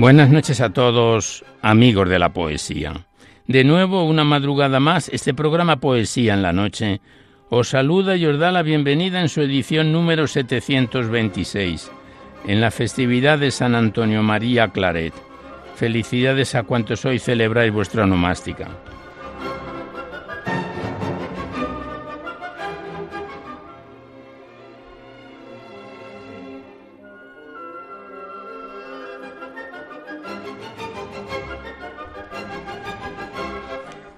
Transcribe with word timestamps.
Buenas 0.00 0.30
noches 0.30 0.62
a 0.62 0.70
todos, 0.70 1.44
amigos 1.60 2.08
de 2.08 2.18
la 2.18 2.30
poesía. 2.32 3.04
De 3.46 3.64
nuevo, 3.64 4.04
una 4.04 4.24
madrugada 4.24 4.80
más, 4.80 5.10
este 5.10 5.34
programa 5.34 5.76
Poesía 5.76 6.32
en 6.32 6.40
la 6.40 6.54
Noche 6.54 7.02
os 7.50 7.68
saluda 7.68 8.16
y 8.16 8.24
os 8.24 8.38
da 8.38 8.50
la 8.50 8.62
bienvenida 8.62 9.20
en 9.20 9.28
su 9.28 9.42
edición 9.42 9.92
número 9.92 10.26
726, 10.26 11.92
en 12.46 12.62
la 12.62 12.70
festividad 12.70 13.38
de 13.38 13.50
San 13.50 13.74
Antonio 13.74 14.22
María 14.22 14.68
Claret. 14.68 15.12
Felicidades 15.74 16.54
a 16.54 16.62
cuantos 16.62 17.04
hoy 17.04 17.18
celebráis 17.18 17.70
vuestra 17.70 18.06
nomástica. 18.06 18.68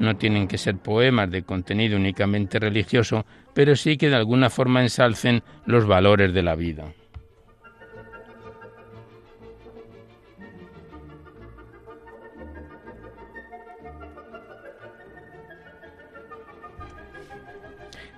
no 0.00 0.16
tienen 0.16 0.48
que 0.48 0.58
ser 0.58 0.76
poemas 0.76 1.30
de 1.30 1.42
contenido 1.42 1.96
únicamente 1.96 2.58
religioso, 2.58 3.26
pero 3.54 3.76
sí 3.76 3.96
que 3.96 4.08
de 4.08 4.16
alguna 4.16 4.50
forma 4.50 4.82
ensalcen 4.82 5.42
los 5.66 5.86
valores 5.86 6.32
de 6.32 6.42
la 6.42 6.54
vida. 6.54 6.92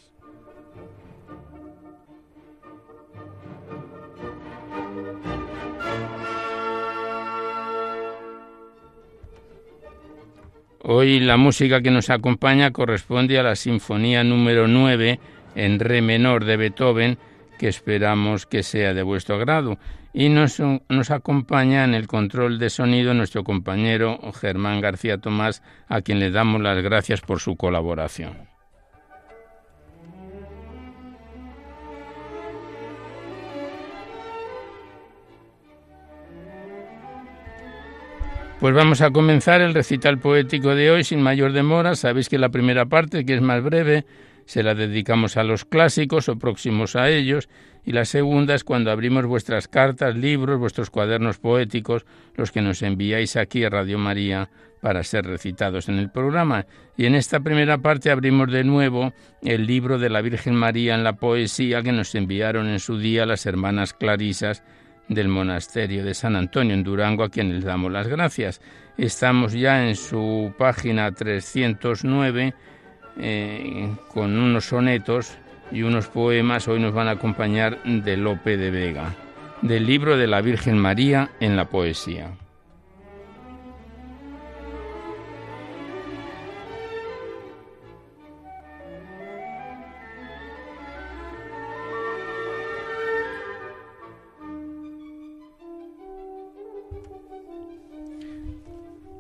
Hoy 10.83 11.19
la 11.19 11.38
música 11.38 11.81
que 11.81 11.89
nos 11.89 12.12
acompaña 12.12 12.69
corresponde 12.69 13.39
a 13.39 13.44
la 13.44 13.56
Sinfonía 13.56 14.24
número 14.24 14.68
9 14.68 15.19
en 15.56 15.80
Re 15.80 16.04
menor 16.04 16.45
de 16.45 16.57
Beethoven, 16.57 17.18
que 17.57 17.68
esperamos 17.68 18.46
que 18.46 18.63
sea 18.63 18.94
de 18.94 19.04
vuestro 19.04 19.36
agrado. 19.36 19.78
Y 20.13 20.30
nos, 20.30 20.62
nos, 20.88 21.12
acompaña 21.12 21.84
en 21.84 21.94
el 21.94 22.07
control 22.07 22.57
de 22.57 22.69
sonido 22.69 23.13
nuestro 23.13 23.44
compañero 23.44 24.19
Germán 24.40 24.80
García 24.80 25.18
Tomás, 25.18 25.62
a 25.88 26.02
quien 26.02 26.19
le 26.19 26.31
damos 26.31 26.62
las 26.62 26.81
gracias 26.81 27.22
por 27.22 27.40
su 27.40 27.57
colaboración. 27.57 28.56
Pues 38.60 38.74
vamos 38.74 39.02
a 39.02 39.12
comenzar 39.12 39.62
el 39.62 39.74
recital 39.74 40.18
poético 40.18 40.75
de 40.75 40.90
hoy 40.90 41.04
sin 41.04 41.22
mayor 41.22 41.52
demora. 41.52 41.96
Sabéis 41.96 42.30
que 42.30 42.38
la 42.38 42.50
primera 42.50 42.86
parte, 42.86 43.25
que 43.25 43.36
es 43.36 43.42
más 43.42 43.62
breve, 43.62 44.06
se 44.45 44.63
la 44.63 44.75
dedicamos 44.75 45.38
a 45.38 45.44
los 45.44 45.65
clásicos 45.65 46.30
o 46.30 46.38
próximos 46.38 46.95
a 46.95 47.09
ellos, 47.09 47.50
y 47.83 47.92
la 47.92 48.06
segunda 48.06 48.56
es 48.56 48.63
cuando 48.63 48.92
abrimos 48.92 49.25
vuestras 49.25 49.68
cartas, 49.68 50.15
libros, 50.15 50.59
vuestros 50.59 50.89
cuadernos 50.89 51.38
poéticos, 51.38 52.06
los 52.36 52.51
que 52.51 52.62
nos 52.62 52.81
enviáis 52.81 53.36
aquí 53.36 53.63
a 53.63 53.69
Radio 53.69 54.00
María 54.00 54.50
para 54.81 55.03
ser 55.03 55.25
recitados 55.25 55.89
en 55.89 55.97
el 55.97 56.12
programa. 56.12 56.65
Y 56.97 57.06
en 57.06 57.15
esta 57.15 57.39
primera 57.39 57.80
parte 57.80 58.12
abrimos 58.12 58.51
de 58.51 58.63
nuevo 58.63 59.13
el 59.42 59.65
libro 59.65 59.97
de 59.97 60.09
la 60.09 60.21
Virgen 60.21 60.56
María 60.56 60.95
en 60.95 61.03
la 61.03 61.13
poesía 61.13 61.81
que 61.81 61.92
nos 61.92 62.13
enviaron 62.15 62.68
en 62.68 62.80
su 62.80 62.97
día 62.97 63.25
las 63.25 63.45
hermanas 63.45 63.94
Clarisas 63.94 64.63
del 65.07 65.27
monasterio 65.27 66.03
de 66.03 66.13
San 66.13 66.36
Antonio 66.36 66.74
en 66.74 66.83
Durango, 66.83 67.24
a 67.24 67.30
quienes 67.30 67.56
les 67.56 67.65
damos 67.65 67.92
las 67.92 68.07
gracias. 68.07 68.62
Estamos 68.97 69.53
ya 69.53 69.88
en 69.88 69.95
su 69.95 70.53
página 70.57 71.12
309 71.12 72.53
eh, 73.18 73.90
con 74.14 74.38
unos 74.38 74.66
sonetos 74.66 75.38
y 75.72 75.84
unos 75.84 76.08
poemas. 76.08 76.68
Hoy 76.68 76.80
nos 76.80 76.94
van 76.94 77.08
a 77.08 77.12
acompañar 77.12 77.82
de 77.84 78.18
Lope 78.18 78.58
de 78.58 78.72
Vega, 78.72 79.16
del 79.62 79.86
libro 79.86 80.18
de 80.18 80.28
la 80.28 80.42
Virgen 80.42 80.78
María 80.78 81.30
en 81.40 81.56
la 81.56 81.70
poesía. 81.70 82.32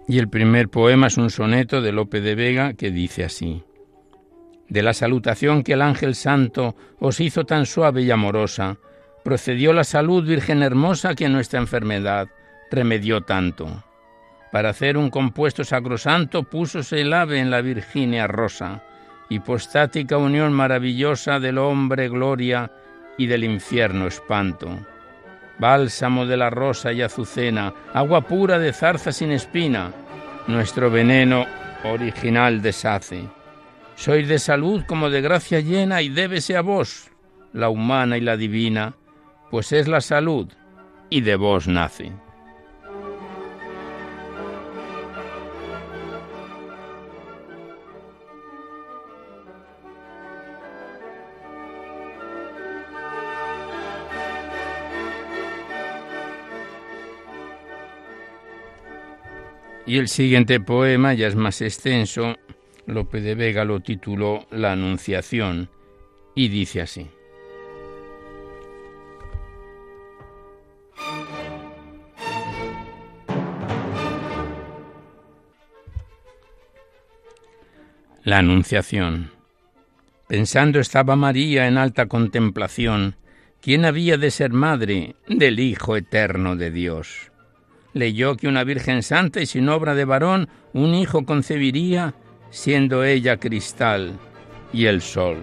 Y 0.07 0.19
el 0.19 0.29
primer 0.29 0.69
poema 0.69 1.07
es 1.07 1.17
un 1.17 1.31
soneto 1.31 1.81
de 1.81 1.91
Lope 1.91 2.21
de 2.21 2.35
Vega 2.35 2.73
que 2.73 2.91
dice 2.91 3.23
así 3.23 3.63
de 4.69 4.81
la 4.81 4.93
salutación 4.93 5.63
que 5.63 5.73
el 5.73 5.81
ángel 5.81 6.15
santo 6.15 6.75
os 6.99 7.19
hizo 7.19 7.45
tan 7.45 7.65
suave 7.65 8.01
y 8.01 8.11
amorosa, 8.11 8.77
procedió 9.23 9.73
la 9.73 9.83
salud 9.83 10.25
virgen 10.25 10.63
hermosa 10.63 11.15
que 11.15 11.29
nuestra 11.29 11.59
enfermedad 11.59 12.27
remedió 12.71 13.21
tanto. 13.21 13.83
Para 14.51 14.69
hacer 14.69 14.97
un 14.97 15.09
compuesto 15.09 15.63
sacrosanto 15.63 16.43
púsose 16.43 17.01
el 17.01 17.13
ave 17.13 17.39
en 17.39 17.51
la 17.51 17.61
Virginia 17.61 18.27
rosa, 18.27 18.83
hipostática 19.29 20.17
unión 20.17 20.53
maravillosa 20.53 21.39
del 21.39 21.57
hombre 21.57 22.09
gloria 22.09 22.71
y 23.17 23.27
del 23.27 23.43
infierno 23.43 24.07
espanto. 24.07 24.69
Bálsamo 25.57 26.25
de 26.25 26.37
la 26.37 26.49
rosa 26.49 26.91
y 26.91 27.01
azucena, 27.01 27.73
agua 27.93 28.21
pura 28.21 28.59
de 28.59 28.73
zarza 28.73 29.11
sin 29.11 29.31
espina, 29.31 29.91
nuestro 30.47 30.91
veneno 30.91 31.45
original 31.83 32.61
deshace 32.61 33.34
sois 33.95 34.27
de 34.27 34.39
salud 34.39 34.83
como 34.85 35.09
de 35.09 35.21
gracia 35.21 35.59
llena 35.59 36.01
y 36.01 36.09
débese 36.09 36.55
a 36.57 36.61
vos, 36.61 37.09
la 37.53 37.69
humana 37.69 38.17
y 38.17 38.21
la 38.21 38.37
divina, 38.37 38.95
pues 39.49 39.71
es 39.71 39.87
la 39.87 40.01
salud 40.01 40.51
y 41.09 41.21
de 41.21 41.35
vos 41.35 41.67
nace. 41.67 42.11
Y 59.87 59.99
el 59.99 60.07
siguiente 60.07 60.59
poema 60.59 61.13
ya 61.13 61.27
es 61.27 61.35
más 61.35 61.61
extenso 61.61 62.35
Lope 62.87 63.19
de 63.21 63.33
Vega 63.33 63.65
lo 63.65 63.79
tituló 63.79 64.45
La 64.51 64.73
Anunciación 64.73 65.69
y 66.35 66.49
dice 66.49 66.81
así. 66.81 67.07
La 78.23 78.39
Anunciación. 78.39 79.31
Pensando 80.27 80.79
estaba 80.79 81.15
María 81.15 81.67
en 81.67 81.77
alta 81.77 82.07
contemplación, 82.07 83.15
¿quién 83.61 83.85
había 83.85 84.17
de 84.17 84.31
ser 84.31 84.51
madre 84.51 85.15
del 85.27 85.59
Hijo 85.59 85.95
Eterno 85.95 86.55
de 86.55 86.71
Dios? 86.71 87.31
Leyó 87.93 88.35
que 88.35 88.47
una 88.47 88.63
Virgen 88.63 89.03
Santa 89.03 89.41
y 89.41 89.45
sin 89.45 89.69
obra 89.69 89.95
de 89.95 90.05
varón 90.05 90.49
un 90.73 90.95
hijo 90.95 91.25
concebiría 91.25 92.15
siendo 92.49 93.03
ella 93.03 93.37
cristal 93.37 94.13
y 94.71 94.85
el 94.85 95.01
sol. 95.01 95.37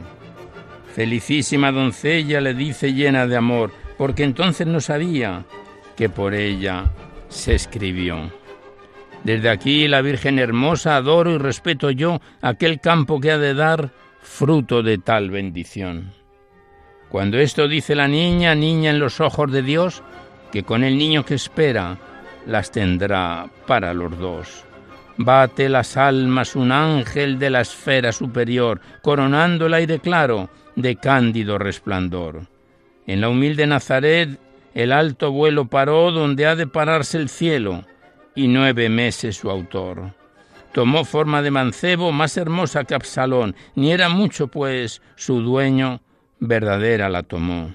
Felicísima 0.94 1.72
doncella 1.72 2.40
le 2.40 2.54
dice 2.54 2.92
llena 2.92 3.26
de 3.26 3.36
amor, 3.36 3.72
porque 3.96 4.24
entonces 4.24 4.66
no 4.66 4.80
sabía 4.80 5.44
que 5.96 6.08
por 6.08 6.34
ella 6.34 6.90
se 7.28 7.54
escribió. 7.54 8.30
Desde 9.24 9.48
aquí 9.48 9.88
la 9.88 10.02
Virgen 10.02 10.38
hermosa 10.38 10.96
adoro 10.96 11.30
y 11.30 11.38
respeto 11.38 11.90
yo 11.90 12.20
aquel 12.40 12.80
campo 12.80 13.20
que 13.20 13.30
ha 13.30 13.38
de 13.38 13.54
dar 13.54 13.90
fruto 14.20 14.82
de 14.82 14.98
tal 14.98 15.30
bendición. 15.30 16.12
Cuando 17.08 17.38
esto 17.38 17.68
dice 17.68 17.94
la 17.94 18.08
niña, 18.08 18.54
niña 18.54 18.90
en 18.90 18.98
los 18.98 19.20
ojos 19.20 19.52
de 19.52 19.62
Dios, 19.62 20.02
que 20.50 20.62
con 20.62 20.82
el 20.82 20.98
niño 20.98 21.24
que 21.24 21.34
espera 21.34 21.98
las 22.46 22.70
tendrá 22.70 23.48
para 23.66 23.94
los 23.94 24.18
dos. 24.18 24.64
Bate 25.16 25.68
las 25.68 25.96
almas 25.96 26.56
un 26.56 26.72
ángel 26.72 27.38
de 27.38 27.50
la 27.50 27.60
esfera 27.60 28.12
superior, 28.12 28.80
coronando 29.02 29.66
el 29.66 29.74
aire 29.74 29.98
claro 29.98 30.48
de 30.76 30.96
cándido 30.96 31.58
resplandor. 31.58 32.46
En 33.06 33.20
la 33.20 33.28
humilde 33.28 33.66
Nazaret 33.66 34.38
el 34.74 34.92
alto 34.92 35.32
vuelo 35.32 35.66
paró 35.66 36.10
donde 36.12 36.46
ha 36.46 36.56
de 36.56 36.66
pararse 36.66 37.18
el 37.18 37.28
cielo, 37.28 37.84
y 38.34 38.48
nueve 38.48 38.88
meses 38.88 39.36
su 39.36 39.50
autor. 39.50 40.14
Tomó 40.72 41.04
forma 41.04 41.42
de 41.42 41.50
mancebo 41.50 42.12
más 42.12 42.38
hermosa 42.38 42.84
que 42.84 42.94
Absalón, 42.94 43.54
ni 43.74 43.92
era 43.92 44.08
mucho, 44.08 44.48
pues 44.48 45.02
su 45.16 45.40
dueño 45.42 46.00
verdadera 46.40 47.10
la 47.10 47.22
tomó. 47.22 47.74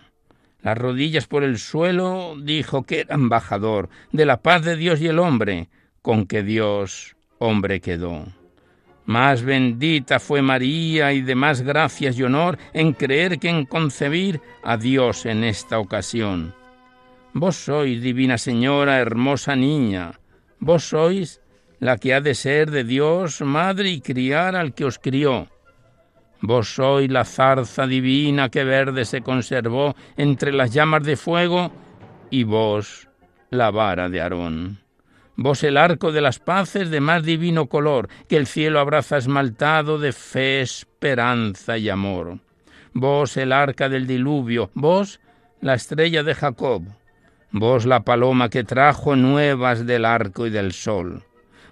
Las 0.63 0.77
rodillas 0.77 1.27
por 1.27 1.43
el 1.43 1.59
suelo 1.59 2.35
dijo 2.41 2.83
que 2.83 3.01
era 3.01 3.13
embajador 3.13 3.89
de 4.11 4.25
la 4.25 4.41
paz 4.41 4.63
de 4.63 4.75
Dios 4.75 4.99
y 4.99 5.07
el 5.07 5.19
hombre, 5.19 5.69
con 6.01 6.25
que 6.25 6.41
Dios 6.41 7.16
hombre 7.39 7.79
quedó. 7.79 8.25
Más 9.05 9.41
bendita 9.41 10.19
fue 10.19 10.41
María 10.41 11.13
y 11.13 11.21
de 11.21 11.33
más 11.33 11.61
gracias 11.61 12.19
y 12.19 12.23
honor 12.23 12.57
en 12.73 12.91
creer 12.91 13.39
que 13.39 13.49
en 13.49 13.65
concebir 13.65 14.41
a 14.63 14.75
Dios 14.75 15.25
en 15.25 15.45
esta 15.45 15.79
ocasión. 15.79 16.53
Vos 17.33 17.55
sois, 17.55 18.01
divina 18.01 18.37
señora, 18.37 18.99
hermosa 18.99 19.55
niña, 19.55 20.19
vos 20.59 20.89
sois 20.89 21.39
la 21.79 21.97
que 21.97 22.13
ha 22.13 22.21
de 22.21 22.33
ser 22.35 22.71
de 22.71 22.83
Dios 22.83 23.41
madre 23.41 23.91
y 23.91 24.01
criar 24.01 24.55
al 24.55 24.73
que 24.73 24.85
os 24.85 24.99
crió. 24.99 25.47
Vos 26.41 26.75
sois 26.75 27.09
la 27.09 27.23
zarza 27.23 27.87
divina 27.87 28.49
que 28.49 28.63
verde 28.63 29.05
se 29.05 29.21
conservó 29.21 29.95
entre 30.17 30.51
las 30.51 30.73
llamas 30.73 31.03
de 31.03 31.15
fuego 31.15 31.71
y 32.29 32.43
vos 32.43 33.07
la 33.51 33.71
vara 33.71 34.09
de 34.09 34.21
Aarón. 34.21 34.86
Vos 35.39 35.63
el 35.63 35.77
arco 35.77 36.11
de 36.11 36.19
las 36.19 36.39
paces 36.39 36.89
de 36.89 36.99
más 36.99 37.23
divino 37.23 37.67
color, 37.67 38.09
que 38.27 38.37
el 38.37 38.47
cielo 38.47 38.79
abraza 38.79 39.17
esmaltado 39.17 39.99
de 39.99 40.11
fe, 40.11 40.61
esperanza 40.61 41.77
y 41.77 41.89
amor. 41.89 42.39
Vos 42.93 43.37
el 43.37 43.51
arca 43.51 43.87
del 43.87 44.07
diluvio, 44.07 44.71
vos 44.73 45.19
la 45.61 45.75
estrella 45.75 46.23
de 46.23 46.33
Jacob, 46.33 46.83
vos 47.51 47.85
la 47.85 47.99
paloma 47.99 48.49
que 48.49 48.63
trajo 48.63 49.15
nuevas 49.15 49.85
del 49.85 50.05
arco 50.05 50.47
y 50.47 50.49
del 50.49 50.73
sol, 50.73 51.23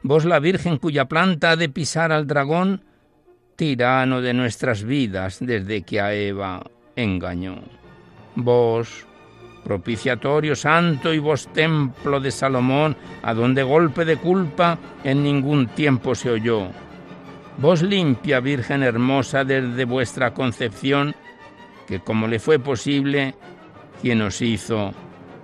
vos 0.04 0.26
la 0.26 0.40
Virgen 0.40 0.78
cuya 0.78 1.06
planta 1.06 1.52
ha 1.52 1.56
de 1.56 1.68
pisar 1.68 2.12
al 2.12 2.28
dragón, 2.28 2.84
tirano 3.56 4.22
de 4.22 4.36
nuestras 4.36 4.84
vidas 4.84 5.40
desde 5.42 5.82
que 5.82 6.00
a 6.00 6.14
Eva 6.14 6.64
engañó. 6.96 7.64
Vos, 8.36 9.08
propiciatorio 9.66 10.56
santo 10.56 11.12
y 11.12 11.20
vos 11.20 11.48
templo 11.48 12.20
de 12.20 12.32
Salomón, 12.32 12.96
a 13.24 13.34
donde 13.34 13.64
golpe 13.64 14.06
de 14.06 14.18
culpa 14.18 14.78
en 15.04 15.24
ningún 15.24 15.68
tiempo 15.68 16.14
se 16.14 16.30
oyó. 16.30 16.68
Vos 17.58 17.82
limpia 17.82 18.40
Virgen 18.40 18.84
hermosa 18.84 19.44
desde 19.44 19.86
vuestra 19.86 20.34
concepción, 20.34 21.16
que 21.88 22.00
como 22.00 22.28
le 22.28 22.40
fue 22.40 22.60
posible, 22.60 23.34
quien 24.02 24.22
os 24.22 24.42
hizo, 24.42 24.94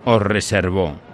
os 0.05 0.21
reservó. 0.21 1.10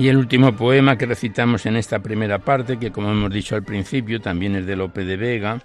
Y 0.00 0.08
el 0.08 0.16
último 0.16 0.56
poema 0.56 0.96
que 0.96 1.04
recitamos 1.04 1.66
en 1.66 1.76
esta 1.76 1.98
primera 1.98 2.38
parte, 2.38 2.78
que 2.78 2.90
como 2.90 3.10
hemos 3.10 3.30
dicho 3.30 3.54
al 3.54 3.64
principio, 3.64 4.18
también 4.18 4.56
es 4.56 4.64
de 4.64 4.74
Lope 4.74 5.04
de 5.04 5.18
Vega, 5.18 5.60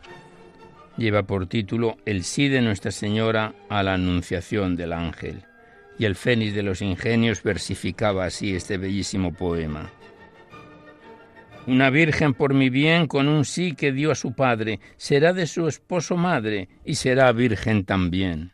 lleva 0.97 1.23
por 1.23 1.47
título 1.47 1.95
El 2.05 2.25
sí 2.25 2.49
de 2.49 2.61
Nuestra 2.61 2.91
Señora 2.91 3.53
a 3.69 3.81
la 3.81 3.93
Anunciación 3.93 4.75
del 4.75 4.91
Ángel. 4.91 5.45
Y 5.97 6.03
el 6.03 6.15
Fénix 6.15 6.53
de 6.53 6.63
los 6.63 6.81
Ingenios 6.81 7.43
versificaba 7.43 8.25
así 8.25 8.53
este 8.53 8.75
bellísimo 8.75 9.31
poema. 9.31 9.89
Una 11.65 11.89
virgen 11.89 12.33
por 12.33 12.53
mi 12.53 12.69
bien 12.69 13.07
con 13.07 13.29
un 13.29 13.45
sí 13.45 13.73
que 13.73 13.93
dio 13.93 14.11
a 14.11 14.15
su 14.15 14.33
padre, 14.33 14.81
será 14.97 15.31
de 15.31 15.47
su 15.47 15.65
esposo 15.69 16.17
madre 16.17 16.67
y 16.83 16.95
será 16.95 17.31
virgen 17.31 17.85
también. 17.85 18.51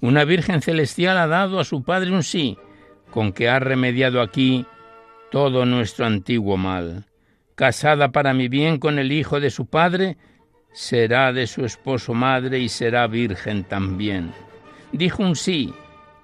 Una 0.00 0.22
virgen 0.22 0.62
celestial 0.62 1.18
ha 1.18 1.26
dado 1.26 1.58
a 1.58 1.64
su 1.64 1.82
padre 1.82 2.12
un 2.12 2.22
sí, 2.22 2.56
con 3.10 3.32
que 3.32 3.48
ha 3.48 3.58
remediado 3.58 4.20
aquí 4.20 4.64
todo 5.30 5.64
nuestro 5.66 6.06
antiguo 6.06 6.56
mal. 6.56 7.04
Casada 7.54 8.12
para 8.12 8.34
mi 8.34 8.48
bien 8.48 8.78
con 8.78 8.98
el 8.98 9.12
hijo 9.12 9.40
de 9.40 9.50
su 9.50 9.66
padre, 9.66 10.16
será 10.72 11.32
de 11.32 11.46
su 11.46 11.64
esposo 11.64 12.12
madre 12.12 12.58
y 12.58 12.68
será 12.68 13.06
virgen 13.06 13.64
también. 13.64 14.32
Dijo 14.92 15.22
un 15.22 15.36
sí, 15.36 15.72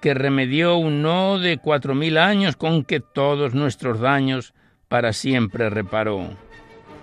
que 0.03 0.15
remedió 0.15 0.77
un 0.77 1.01
no 1.01 1.39
de 1.39 1.59
cuatro 1.59 1.95
mil 1.95 2.19
años 2.19 2.57
con 2.57 2.85
que 2.85 3.01
todos 3.01 3.55
nuestros 3.55 4.01
daños 4.01 4.53
para 4.89 5.13
siempre 5.13 5.71
reparó. 5.71 6.37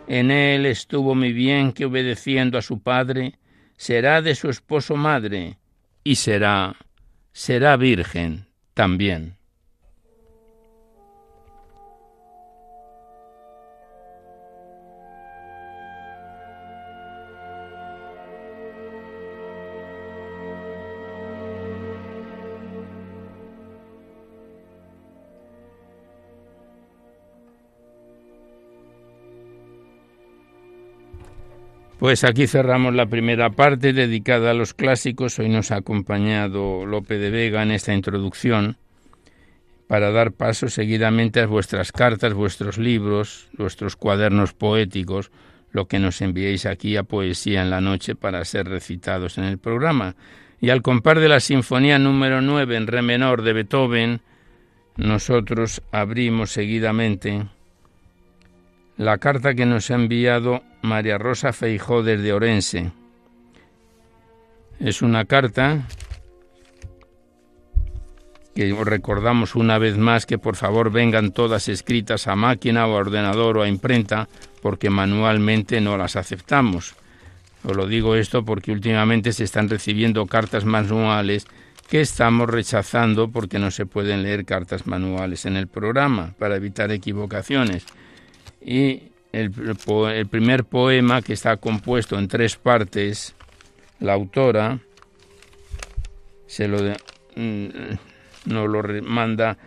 En 0.08 0.32
él 0.32 0.66
estuvo 0.66 1.16
mi 1.16 1.34
bien 1.34 1.72
que 1.72 1.86
obedeciendo 1.86 2.58
a 2.58 2.62
su 2.62 2.82
padre, 2.82 3.40
será 3.78 4.22
de 4.22 4.36
su 4.36 4.50
esposo 4.50 4.96
madre 4.96 5.58
y 6.04 6.16
será, 6.16 6.76
será 7.32 7.78
virgen 7.78 8.46
también. 8.74 9.39
Pues 32.00 32.24
aquí 32.24 32.48
cerramos 32.48 32.96
la 32.96 33.08
primera 33.08 33.50
parte 33.50 33.92
dedicada 33.92 34.52
a 34.52 34.54
los 34.54 34.74
clásicos. 34.74 35.38
Hoy 35.38 35.50
nos 35.50 35.72
ha 35.72 35.76
acompañado 35.76 36.86
Lope 36.86 37.18
de 37.18 37.30
Vega 37.30 37.62
en 37.62 37.72
esta 37.72 37.94
introducción 37.94 38.78
para 39.86 40.10
dar 40.12 40.32
paso 40.32 40.70
seguidamente 40.70 41.42
a 41.42 41.48
vuestras 41.48 41.92
cartas, 41.92 42.34
vuestros 42.34 42.78
libros, 42.78 43.50
vuestros 43.58 43.98
cuadernos 43.98 44.54
poéticos, 44.54 45.30
lo 45.72 45.90
que 45.90 46.00
nos 46.00 46.22
enviéis 46.22 46.66
aquí 46.66 46.96
a 46.96 47.04
Poesía 47.04 47.64
en 47.64 47.70
la 47.70 47.82
Noche 47.82 48.16
para 48.16 48.46
ser 48.46 48.70
recitados 48.70 49.38
en 49.38 49.44
el 49.44 49.58
programa. 49.58 50.16
Y 50.62 50.70
al 50.70 50.82
compar 50.82 51.20
de 51.20 51.28
la 51.28 51.42
Sinfonía 51.42 52.00
número 52.00 52.40
9 52.40 52.78
en 52.78 52.88
Re 52.88 53.02
menor 53.02 53.42
de 53.42 53.52
Beethoven, 53.52 54.22
nosotros 54.96 55.82
abrimos 55.92 56.52
seguidamente 56.52 57.46
la 59.00 59.18
carta 59.18 59.54
que 59.54 59.66
nos 59.66 59.90
ha 59.92 59.96
enviado 59.96 60.62
María 60.82 61.18
Rosa 61.18 61.54
Feijó 61.54 62.04
desde 62.04 62.34
Orense. 62.34 62.92
Es 64.78 65.02
una 65.02 65.24
carta 65.24 65.88
que 68.54 68.74
os 68.74 68.86
recordamos 68.86 69.56
una 69.56 69.78
vez 69.78 69.98
más 69.98 70.26
que 70.26 70.38
por 70.38 70.58
favor 70.58 70.92
vengan 70.92 71.32
todas 71.32 71.70
escritas 71.70 72.28
a 72.28 72.36
máquina 72.36 72.88
o 72.88 72.92
a 72.92 73.00
ordenador 73.00 73.60
o 73.60 73.62
a 73.62 73.70
imprenta 73.70 74.28
porque 74.62 74.90
manualmente 74.90 75.80
no 75.80 75.96
las 75.96 76.18
aceptamos. 76.18 76.96
Os 77.64 77.78
lo 77.78 77.88
digo 77.88 78.16
esto 78.16 78.44
porque 78.44 78.74
últimamente 78.74 79.32
se 79.32 79.46
están 79.46 79.70
recibiendo 79.70 80.26
cartas 80.26 80.66
manuales 80.66 81.48
que 81.90 82.02
estamos 82.02 82.50
rechazando 82.50 83.30
porque 83.30 83.60
no 83.60 83.72
se 83.72 83.86
pueden 83.86 84.24
leer 84.24 84.44
cartas 84.44 84.88
manuales 84.88 85.46
en 85.46 85.56
el 85.56 85.68
programa 85.68 86.34
para 86.38 86.58
evitar 86.58 86.92
equivocaciones 86.92 87.86
y 88.62 89.04
el, 89.32 89.52
primer 90.30 90.66
poema 90.66 91.22
que 91.22 91.34
está 91.34 91.58
compuesto 91.58 92.18
en 92.18 92.28
tres 92.28 92.56
partes, 92.56 93.36
la 94.00 94.14
autora 94.14 94.80
se 96.48 96.68
lo 96.68 96.80
mm, 97.36 97.68
nos 98.46 98.70
lo 98.70 98.84
manda 99.04 99.58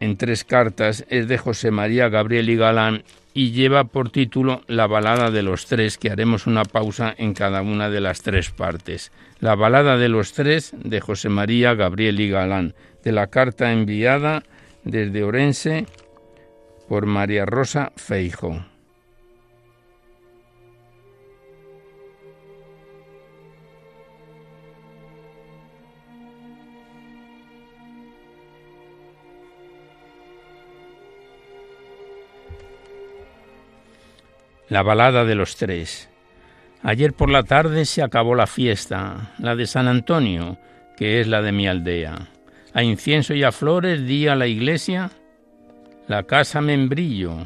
en 0.00 0.16
tres 0.16 0.44
cartas, 0.44 1.04
es 1.08 1.28
de 1.28 1.38
José 1.38 1.70
María 1.70 2.08
Gabriel 2.08 2.48
y 2.48 2.56
Galán 2.56 3.04
y 3.32 3.52
lleva 3.52 3.84
por 3.84 4.10
título 4.10 4.62
La 4.66 4.86
balada 4.86 5.30
de 5.30 5.42
los 5.42 5.66
tres, 5.66 5.98
que 5.98 6.10
haremos 6.10 6.46
una 6.46 6.64
pausa 6.64 7.14
en 7.16 7.34
cada 7.34 7.62
una 7.62 7.90
de 7.90 8.00
las 8.00 8.22
tres 8.22 8.50
partes. 8.50 9.12
La 9.38 9.54
balada 9.54 9.98
de 9.98 10.08
los 10.08 10.32
tres 10.32 10.72
de 10.76 11.00
José 11.00 11.28
María 11.28 11.74
Gabriel 11.74 12.18
y 12.18 12.28
Galán, 12.28 12.74
de 13.04 13.12
la 13.12 13.28
carta 13.28 13.72
enviada 13.72 14.42
desde 14.84 15.22
Orense 15.22 15.86
por 16.90 17.06
María 17.06 17.46
Rosa 17.46 17.92
Feijo. 17.94 18.64
La 34.68 34.82
balada 34.82 35.24
de 35.24 35.36
los 35.36 35.54
tres. 35.54 36.08
Ayer 36.82 37.12
por 37.12 37.30
la 37.30 37.44
tarde 37.44 37.84
se 37.84 38.02
acabó 38.02 38.34
la 38.34 38.48
fiesta, 38.48 39.32
la 39.38 39.54
de 39.54 39.68
San 39.68 39.86
Antonio, 39.86 40.58
que 40.96 41.20
es 41.20 41.28
la 41.28 41.40
de 41.40 41.52
mi 41.52 41.68
aldea. 41.68 42.30
A 42.74 42.82
incienso 42.82 43.32
y 43.34 43.44
a 43.44 43.52
flores 43.52 44.04
di 44.08 44.26
a 44.26 44.34
la 44.34 44.48
iglesia 44.48 45.12
la 46.10 46.24
casa 46.24 46.60
membrillo, 46.60 47.36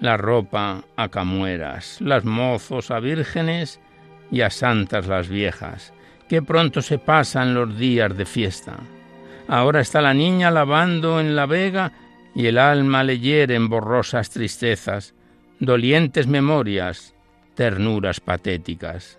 la 0.00 0.16
ropa 0.16 0.82
a 0.96 1.10
camueras, 1.10 2.00
las 2.00 2.24
mozos 2.24 2.90
a 2.90 3.00
vírgenes 3.00 3.82
y 4.30 4.40
a 4.40 4.48
santas 4.48 5.08
las 5.08 5.28
viejas. 5.28 5.92
Qué 6.26 6.40
pronto 6.40 6.80
se 6.80 6.96
pasan 6.96 7.52
los 7.52 7.76
días 7.76 8.16
de 8.16 8.24
fiesta. 8.24 8.78
Ahora 9.46 9.82
está 9.82 10.00
la 10.00 10.14
niña 10.14 10.50
lavando 10.50 11.20
en 11.20 11.36
la 11.36 11.44
vega 11.44 11.92
y 12.34 12.46
el 12.46 12.56
alma 12.56 13.04
le 13.04 13.18
hieren 13.18 13.68
borrosas 13.68 14.30
tristezas, 14.30 15.14
dolientes 15.60 16.26
memorias, 16.26 17.14
ternuras 17.54 18.20
patéticas. 18.20 19.18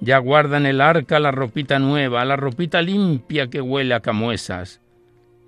Ya 0.00 0.16
guardan 0.16 0.64
el 0.64 0.80
arca 0.80 1.20
la 1.20 1.32
ropita 1.32 1.78
nueva, 1.78 2.24
la 2.24 2.36
ropita 2.36 2.80
limpia 2.80 3.48
que 3.50 3.60
huele 3.60 3.92
a 3.92 4.00
camuesas, 4.00 4.80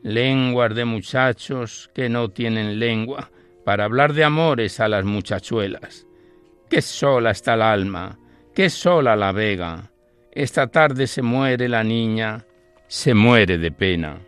lenguas 0.02 0.74
de 0.74 0.84
muchachos 0.84 1.90
que 1.94 2.08
no 2.08 2.28
tienen 2.28 2.78
lengua, 2.78 3.30
para 3.64 3.84
hablar 3.84 4.12
de 4.12 4.24
amores 4.24 4.80
a 4.80 4.88
las 4.88 5.04
muchachuelas. 5.04 6.06
Qué 6.68 6.82
sola 6.82 7.30
está 7.30 7.54
el 7.54 7.62
alma, 7.62 8.18
qué 8.54 8.70
sola 8.70 9.14
la 9.14 9.32
vega. 9.32 9.90
Esta 10.32 10.66
tarde 10.66 11.06
se 11.06 11.22
muere 11.22 11.68
la 11.68 11.84
niña, 11.84 12.44
se 12.88 13.14
muere 13.14 13.58
de 13.58 13.70
pena. 13.70 14.18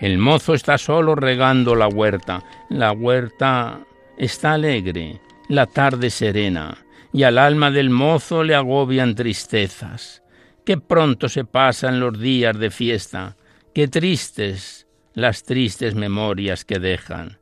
El 0.00 0.18
mozo 0.18 0.52
está 0.52 0.76
solo 0.76 1.14
regando 1.14 1.74
la 1.74 1.88
huerta. 1.88 2.42
La 2.68 2.92
huerta 2.92 3.80
está 4.18 4.52
alegre 4.52 5.20
la 5.48 5.66
tarde 5.66 6.10
serena, 6.10 6.78
y 7.12 7.22
al 7.22 7.38
alma 7.38 7.70
del 7.70 7.90
mozo 7.90 8.42
le 8.42 8.54
agobian 8.54 9.14
tristezas. 9.14 10.22
Qué 10.64 10.78
pronto 10.78 11.28
se 11.28 11.44
pasan 11.44 12.00
los 12.00 12.18
días 12.18 12.58
de 12.58 12.70
fiesta, 12.70 13.36
qué 13.74 13.88
tristes 13.88 14.86
las 15.12 15.44
tristes 15.44 15.94
memorias 15.94 16.64
que 16.64 16.78
dejan. 16.78 17.38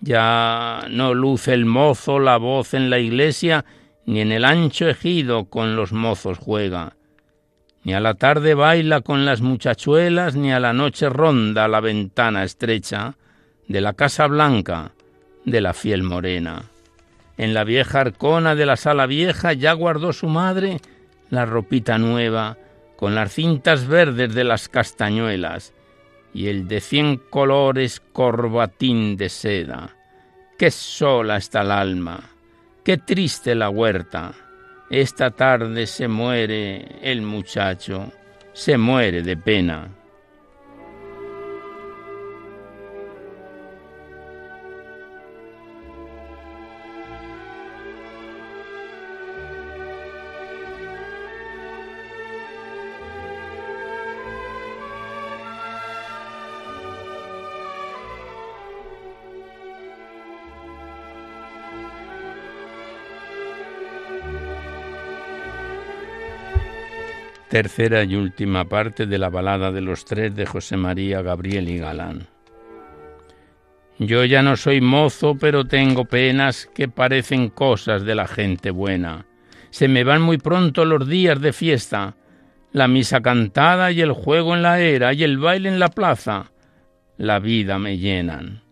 Ya 0.00 0.86
no 0.90 1.14
luce 1.14 1.52
el 1.52 1.64
mozo 1.64 2.18
la 2.18 2.36
voz 2.36 2.74
en 2.74 2.90
la 2.90 2.98
iglesia, 2.98 3.64
ni 4.06 4.20
en 4.20 4.32
el 4.32 4.44
ancho 4.44 4.88
ejido 4.88 5.44
con 5.44 5.76
los 5.76 5.92
mozos 5.92 6.38
juega, 6.38 6.96
ni 7.84 7.94
a 7.94 8.00
la 8.00 8.14
tarde 8.14 8.54
baila 8.54 9.00
con 9.00 9.24
las 9.24 9.40
muchachuelas, 9.40 10.34
ni 10.34 10.52
a 10.52 10.60
la 10.60 10.72
noche 10.72 11.08
ronda 11.08 11.68
la 11.68 11.80
ventana 11.80 12.44
estrecha 12.44 13.16
de 13.68 13.80
la 13.80 13.92
casa 13.92 14.26
blanca 14.26 14.92
de 15.44 15.60
la 15.60 15.74
fiel 15.74 16.02
morena. 16.02 16.71
En 17.42 17.54
la 17.54 17.64
vieja 17.64 18.02
arcona 18.02 18.54
de 18.54 18.66
la 18.66 18.76
sala 18.76 19.06
vieja 19.06 19.52
ya 19.52 19.72
guardó 19.72 20.12
su 20.12 20.28
madre 20.28 20.80
la 21.28 21.44
ropita 21.44 21.98
nueva, 21.98 22.56
con 22.94 23.16
las 23.16 23.32
cintas 23.32 23.88
verdes 23.88 24.32
de 24.32 24.44
las 24.44 24.68
castañuelas 24.68 25.74
y 26.32 26.46
el 26.46 26.68
de 26.68 26.80
cien 26.80 27.16
colores 27.16 28.00
corbatín 28.12 29.16
de 29.16 29.28
seda. 29.28 29.96
Qué 30.56 30.70
sola 30.70 31.36
está 31.36 31.62
el 31.62 31.72
alma, 31.72 32.30
qué 32.84 32.96
triste 32.98 33.56
la 33.56 33.70
huerta. 33.70 34.34
Esta 34.88 35.32
tarde 35.32 35.88
se 35.88 36.06
muere 36.06 37.00
el 37.02 37.22
muchacho, 37.22 38.12
se 38.52 38.78
muere 38.78 39.22
de 39.22 39.36
pena. 39.36 39.88
Tercera 67.52 68.02
y 68.02 68.16
última 68.16 68.64
parte 68.64 69.04
de 69.04 69.18
la 69.18 69.28
balada 69.28 69.70
de 69.70 69.82
los 69.82 70.06
tres 70.06 70.34
de 70.34 70.46
José 70.46 70.78
María 70.78 71.20
Gabriel 71.20 71.68
y 71.68 71.76
Galán. 71.76 72.26
Yo 73.98 74.24
ya 74.24 74.40
no 74.40 74.56
soy 74.56 74.80
mozo, 74.80 75.36
pero 75.38 75.66
tengo 75.66 76.06
penas 76.06 76.66
que 76.74 76.88
parecen 76.88 77.50
cosas 77.50 78.04
de 78.04 78.14
la 78.14 78.26
gente 78.26 78.70
buena. 78.70 79.26
Se 79.68 79.86
me 79.86 80.02
van 80.02 80.22
muy 80.22 80.38
pronto 80.38 80.86
los 80.86 81.06
días 81.06 81.42
de 81.42 81.52
fiesta, 81.52 82.16
la 82.72 82.88
misa 82.88 83.20
cantada 83.20 83.92
y 83.92 84.00
el 84.00 84.12
juego 84.12 84.54
en 84.54 84.62
la 84.62 84.80
era 84.80 85.12
y 85.12 85.22
el 85.22 85.36
baile 85.36 85.68
en 85.68 85.78
la 85.78 85.88
plaza. 85.88 86.52
La 87.18 87.38
vida 87.38 87.78
me 87.78 87.98
llenan. 87.98 88.62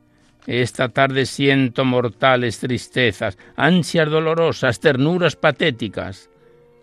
Esta 0.46 0.88
tarde 0.88 1.26
siento 1.26 1.84
mortales 1.84 2.58
tristezas, 2.60 3.36
ansias 3.56 4.08
dolorosas, 4.08 4.80
ternuras 4.80 5.36
patéticas. 5.36 6.30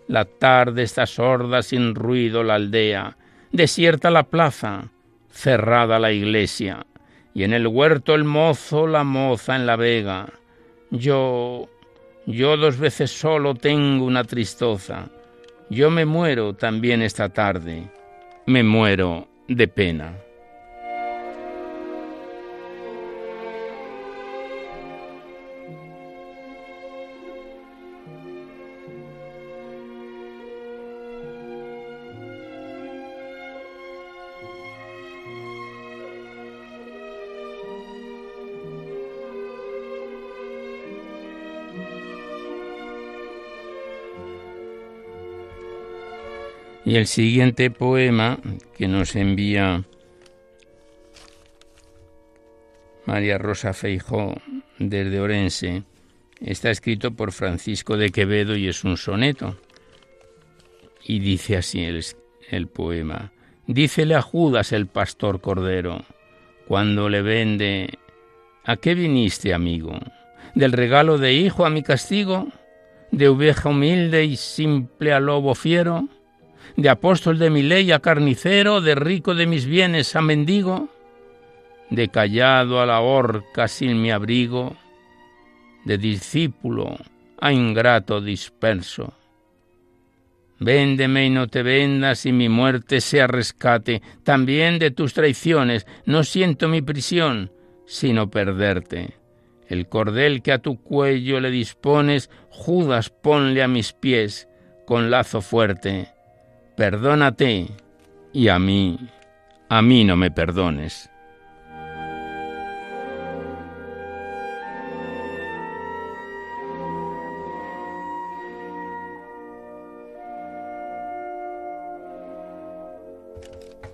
La 0.07 0.25
tarde 0.25 0.83
está 0.83 1.05
sorda 1.05 1.61
sin 1.61 1.93
ruido 1.93 2.43
la 2.43 2.55
aldea, 2.55 3.17
desierta 3.51 4.09
la 4.09 4.23
plaza, 4.23 4.89
cerrada 5.29 5.99
la 5.99 6.13
iglesia, 6.13 6.85
y 7.33 7.43
en 7.43 7.53
el 7.53 7.67
huerto 7.67 8.15
el 8.15 8.23
mozo, 8.23 8.87
la 8.87 9.03
moza 9.03 9.55
en 9.55 9.65
la 9.65 9.75
vega. 9.75 10.27
Yo, 10.91 11.69
yo 12.25 12.57
dos 12.57 12.77
veces 12.77 13.11
solo 13.11 13.55
tengo 13.55 14.05
una 14.05 14.23
tristosa. 14.23 15.09
Yo 15.69 15.91
me 15.91 16.05
muero 16.05 16.53
también 16.53 17.01
esta 17.01 17.27
tarde, 17.29 17.91
me 18.45 18.63
muero 18.63 19.27
de 19.49 19.67
pena. 19.67 20.13
Y 46.87 46.95
el 46.95 47.05
siguiente 47.05 47.69
poema 47.69 48.39
que 48.77 48.87
nos 48.87 49.17
envía 49.17 49.83
María 53.05 53.37
Rosa 53.37 53.73
Feijó 53.73 54.37
desde 54.79 55.19
Orense 55.19 55.83
está 56.39 56.71
escrito 56.71 57.11
por 57.11 57.33
Francisco 57.33 57.97
de 57.97 58.09
Quevedo 58.09 58.55
y 58.55 58.69
es 58.69 58.85
un 58.85 58.95
soneto. 58.95 59.57
Y 61.03 61.19
dice 61.19 61.57
así 61.57 61.83
el, 61.83 62.05
el 62.49 62.67
poema. 62.67 63.33
Dícele 63.65 64.15
a 64.15 64.21
Judas 64.21 64.71
el 64.71 64.87
pastor 64.87 65.41
cordero, 65.41 66.05
cuando 66.69 67.09
le 67.09 67.21
vende, 67.21 67.99
¿a 68.63 68.77
qué 68.77 68.95
viniste, 68.95 69.53
amigo? 69.53 69.99
¿Del 70.55 70.71
regalo 70.71 71.17
de 71.17 71.33
hijo 71.33 71.65
a 71.65 71.69
mi 71.69 71.83
castigo? 71.83 72.47
¿De 73.11 73.27
oveja 73.27 73.67
humilde 73.67 74.23
y 74.23 74.37
simple 74.37 75.11
a 75.11 75.19
lobo 75.19 75.53
fiero? 75.53 76.07
De 76.75 76.89
apóstol 76.89 77.39
de 77.39 77.49
mi 77.49 77.63
ley 77.63 77.91
a 77.91 77.99
carnicero, 77.99 78.81
de 78.81 78.95
rico 78.95 79.33
de 79.35 79.47
mis 79.47 79.65
bienes 79.65 80.15
a 80.15 80.21
mendigo, 80.21 80.89
de 81.89 82.09
callado 82.09 82.81
a 82.81 82.85
la 82.85 82.99
horca 82.99 83.67
sin 83.67 84.01
mi 84.01 84.11
abrigo, 84.11 84.75
de 85.85 85.97
discípulo 85.97 86.97
a 87.39 87.51
ingrato 87.51 88.21
disperso. 88.21 89.13
Véndeme 90.59 91.25
y 91.25 91.29
no 91.29 91.47
te 91.47 91.61
vendas 91.61 92.25
y 92.25 92.31
mi 92.31 92.49
muerte 92.49 92.99
sea 92.99 93.27
rescate 93.27 94.01
también 94.23 94.79
de 94.79 94.89
tus 94.89 95.13
traiciones. 95.13 95.85
No 96.05 96.23
siento 96.23 96.67
mi 96.67 96.81
prisión, 96.81 97.51
sino 97.85 98.29
perderte. 98.31 99.13
El 99.67 99.87
cordel 99.87 100.41
que 100.41 100.51
a 100.51 100.59
tu 100.59 100.81
cuello 100.81 101.39
le 101.39 101.51
dispones, 101.51 102.31
Judas 102.49 103.09
ponle 103.09 103.61
a 103.61 103.67
mis 103.67 103.93
pies 103.93 104.47
con 104.87 105.11
lazo 105.11 105.41
fuerte 105.41 106.16
perdónate 106.77 107.67
y 108.31 108.47
a 108.49 108.59
mí, 108.59 108.99
a 109.67 109.81
mí 109.81 110.05
no 110.05 110.15
me 110.15 110.29
perdones. 110.29 111.09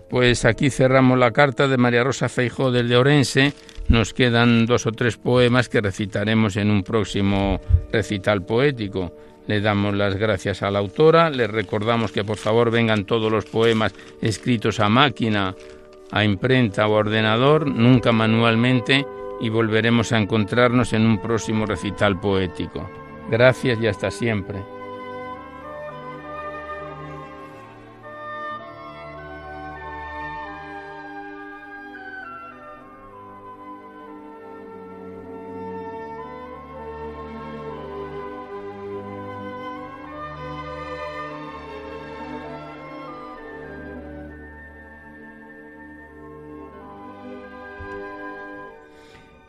Pues 0.10 0.46
aquí 0.46 0.70
cerramos 0.70 1.18
la 1.18 1.32
carta 1.32 1.68
de 1.68 1.78
María 1.78 2.04
Rosa 2.04 2.30
Feijó 2.30 2.70
del 2.70 2.94
Orense. 2.94 3.54
Nos 3.88 4.14
quedan 4.14 4.68
dos 4.68 4.86
o 4.86 4.92
tres 4.92 5.18
poemas 5.18 5.70
que 5.70 5.82
recitaremos 5.82 6.56
en 6.58 6.70
un 6.70 6.84
próximo 6.84 7.60
recital 7.92 8.44
poético. 8.44 9.16
Le 9.48 9.62
damos 9.62 9.94
las 9.94 10.16
gracias 10.16 10.64
a 10.64 10.72
la 10.72 10.80
autora, 10.80 11.30
le 11.30 11.48
recordamos 11.48 12.12
que 12.12 12.24
por 12.24 12.38
favor 12.38 12.72
vengan 12.72 13.06
todos 13.06 13.32
los 13.32 13.46
poemas 13.46 13.94
escritos 14.22 14.80
a 14.80 14.90
máquina, 14.90 15.56
a 16.12 16.24
imprenta 16.24 16.88
o 16.88 16.92
ordenador, 16.92 17.68
nunca 17.68 18.12
manualmente, 18.12 19.06
y 19.42 19.50
volveremos 19.50 20.14
a 20.14 20.20
encontrarnos 20.20 20.94
en 20.94 21.06
un 21.06 21.22
próximo 21.22 21.66
recital 21.66 22.20
poético. 22.20 22.90
Gracias 23.30 23.80
y 23.82 23.88
hasta 23.88 24.12
siempre. 24.12 24.60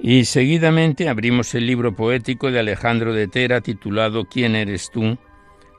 Y 0.07 0.27
seguidamente 0.27 1.09
abrimos 1.09 1.55
el 1.55 1.67
libro 1.67 1.97
poético 1.97 2.51
de 2.51 2.59
Alejandro 2.59 3.15
de 3.15 3.27
Tera 3.27 3.63
titulado 3.63 4.27
¿Quién 4.27 4.55
eres 4.55 4.91
tú? 4.91 5.17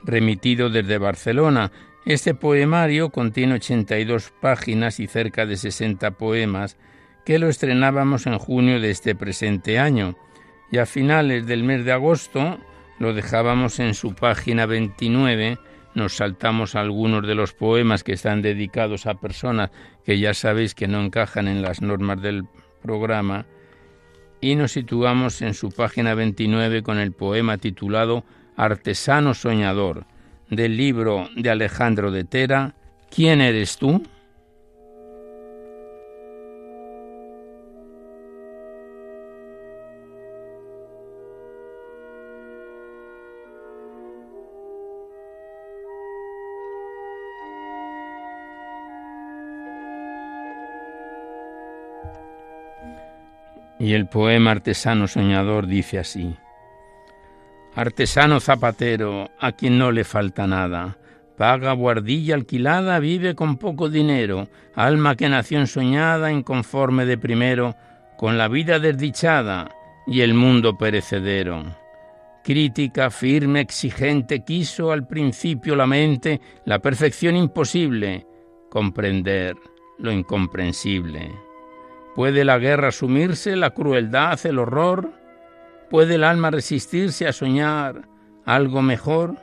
remitido 0.02 0.68
desde 0.68 0.98
Barcelona. 0.98 1.70
Este 2.04 2.34
poemario 2.34 3.10
contiene 3.10 3.54
82 3.54 4.32
páginas 4.40 4.98
y 4.98 5.06
cerca 5.06 5.46
de 5.46 5.56
60 5.56 6.10
poemas 6.10 6.76
que 7.24 7.38
lo 7.38 7.48
estrenábamos 7.48 8.26
en 8.26 8.36
junio 8.38 8.80
de 8.80 8.90
este 8.90 9.14
presente 9.14 9.78
año 9.78 10.16
y 10.72 10.78
a 10.78 10.86
finales 10.86 11.46
del 11.46 11.62
mes 11.62 11.84
de 11.84 11.92
agosto 11.92 12.58
lo 12.98 13.14
dejábamos 13.14 13.78
en 13.78 13.94
su 13.94 14.16
página 14.16 14.66
29 14.66 15.56
nos 15.94 16.16
saltamos 16.16 16.74
algunos 16.74 17.24
de 17.28 17.36
los 17.36 17.52
poemas 17.52 18.02
que 18.02 18.14
están 18.14 18.42
dedicados 18.42 19.06
a 19.06 19.20
personas 19.20 19.70
que 20.04 20.18
ya 20.18 20.34
sabéis 20.34 20.74
que 20.74 20.88
no 20.88 21.00
encajan 21.00 21.46
en 21.46 21.62
las 21.62 21.80
normas 21.80 22.20
del 22.20 22.42
programa 22.82 23.46
y 24.40 24.54
nos 24.54 24.72
situamos 24.72 25.42
en 25.42 25.54
su 25.54 25.70
página 25.70 26.14
29 26.14 26.82
con 26.82 26.98
el 26.98 27.12
poema 27.12 27.58
titulado 27.58 28.24
artesano 28.56 29.34
soñador, 29.34 30.04
del 30.50 30.76
libro 30.76 31.28
de 31.36 31.50
Alejandro 31.50 32.10
de 32.10 32.24
Tera, 32.24 32.74
¿Quién 33.10 33.40
eres 33.40 33.78
tú? 33.78 34.02
Y 53.86 53.94
el 53.94 54.08
poema 54.08 54.50
Artesano 54.50 55.06
Soñador 55.06 55.68
dice 55.68 56.00
así. 56.00 56.34
Artesano 57.76 58.40
zapatero, 58.40 59.30
a 59.38 59.52
quien 59.52 59.78
no 59.78 59.92
le 59.92 60.02
falta 60.02 60.48
nada, 60.48 60.98
paga 61.38 61.70
guardilla 61.70 62.34
alquilada, 62.34 62.98
vive 62.98 63.36
con 63.36 63.58
poco 63.58 63.88
dinero, 63.88 64.48
alma 64.74 65.14
que 65.14 65.28
nació 65.28 65.60
ensoñada, 65.60 66.32
inconforme 66.32 67.06
de 67.06 67.16
primero, 67.16 67.76
con 68.18 68.36
la 68.36 68.48
vida 68.48 68.80
desdichada 68.80 69.70
y 70.04 70.22
el 70.22 70.34
mundo 70.34 70.76
perecedero. 70.76 71.62
Crítica, 72.42 73.08
firme, 73.08 73.60
exigente, 73.60 74.42
quiso 74.42 74.90
al 74.90 75.06
principio 75.06 75.76
la 75.76 75.86
mente 75.86 76.40
la 76.64 76.80
perfección 76.80 77.36
imposible, 77.36 78.26
comprender 78.68 79.54
lo 80.00 80.10
incomprensible. 80.10 81.45
¿Puede 82.16 82.46
la 82.46 82.58
guerra 82.58 82.92
sumirse, 82.92 83.56
la 83.56 83.72
crueldad, 83.72 84.40
el 84.46 84.58
horror? 84.58 85.12
¿Puede 85.90 86.14
el 86.14 86.24
alma 86.24 86.50
resistirse 86.50 87.28
a 87.28 87.32
soñar 87.34 88.08
algo 88.46 88.80
mejor? 88.80 89.36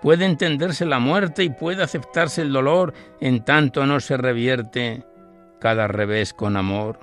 ¿Puede 0.00 0.24
entenderse 0.24 0.86
la 0.86 1.00
muerte 1.00 1.42
y 1.42 1.50
puede 1.50 1.82
aceptarse 1.82 2.42
el 2.42 2.52
dolor 2.52 2.94
en 3.20 3.44
tanto 3.44 3.84
no 3.86 3.98
se 3.98 4.16
revierte 4.16 5.04
cada 5.60 5.88
revés 5.88 6.32
con 6.32 6.56
amor? 6.56 7.00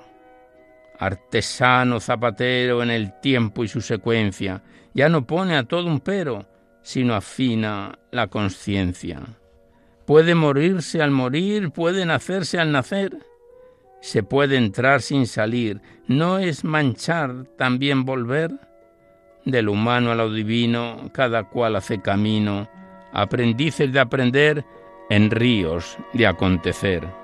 Artesano 0.98 2.00
zapatero 2.00 2.82
en 2.82 2.90
el 2.90 3.20
tiempo 3.20 3.64
y 3.64 3.68
su 3.68 3.82
secuencia, 3.82 4.62
ya 4.94 5.10
no 5.10 5.26
pone 5.26 5.58
a 5.58 5.64
todo 5.64 5.86
un 5.86 6.00
pero, 6.00 6.46
sino 6.80 7.14
afina 7.14 7.98
la 8.10 8.28
conciencia. 8.28 9.20
Puede 10.06 10.34
morirse 10.34 11.02
al 11.02 11.10
morir, 11.10 11.72
puede 11.72 12.06
nacerse 12.06 12.58
al 12.58 12.72
nacer, 12.72 13.18
se 14.00 14.22
puede 14.22 14.56
entrar 14.56 15.02
sin 15.02 15.26
salir, 15.26 15.80
¿no 16.06 16.38
es 16.38 16.64
manchar 16.64 17.44
también 17.56 18.04
volver? 18.04 18.52
Del 19.44 19.68
humano 19.68 20.12
a 20.12 20.14
lo 20.14 20.32
divino, 20.32 21.10
cada 21.12 21.44
cual 21.44 21.76
hace 21.76 22.00
camino, 22.00 22.68
aprendices 23.12 23.92
de 23.92 24.00
aprender 24.00 24.64
en 25.10 25.30
ríos 25.30 25.96
de 26.12 26.26
acontecer. 26.26 27.17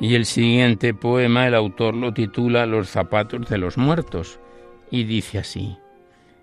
Y 0.00 0.14
el 0.14 0.26
siguiente 0.26 0.94
poema 0.94 1.46
el 1.46 1.54
autor 1.54 1.94
lo 1.94 2.14
titula 2.14 2.66
Los 2.66 2.88
zapatos 2.88 3.48
de 3.48 3.58
los 3.58 3.76
muertos 3.76 4.38
y 4.90 5.04
dice 5.04 5.38
así. 5.38 5.76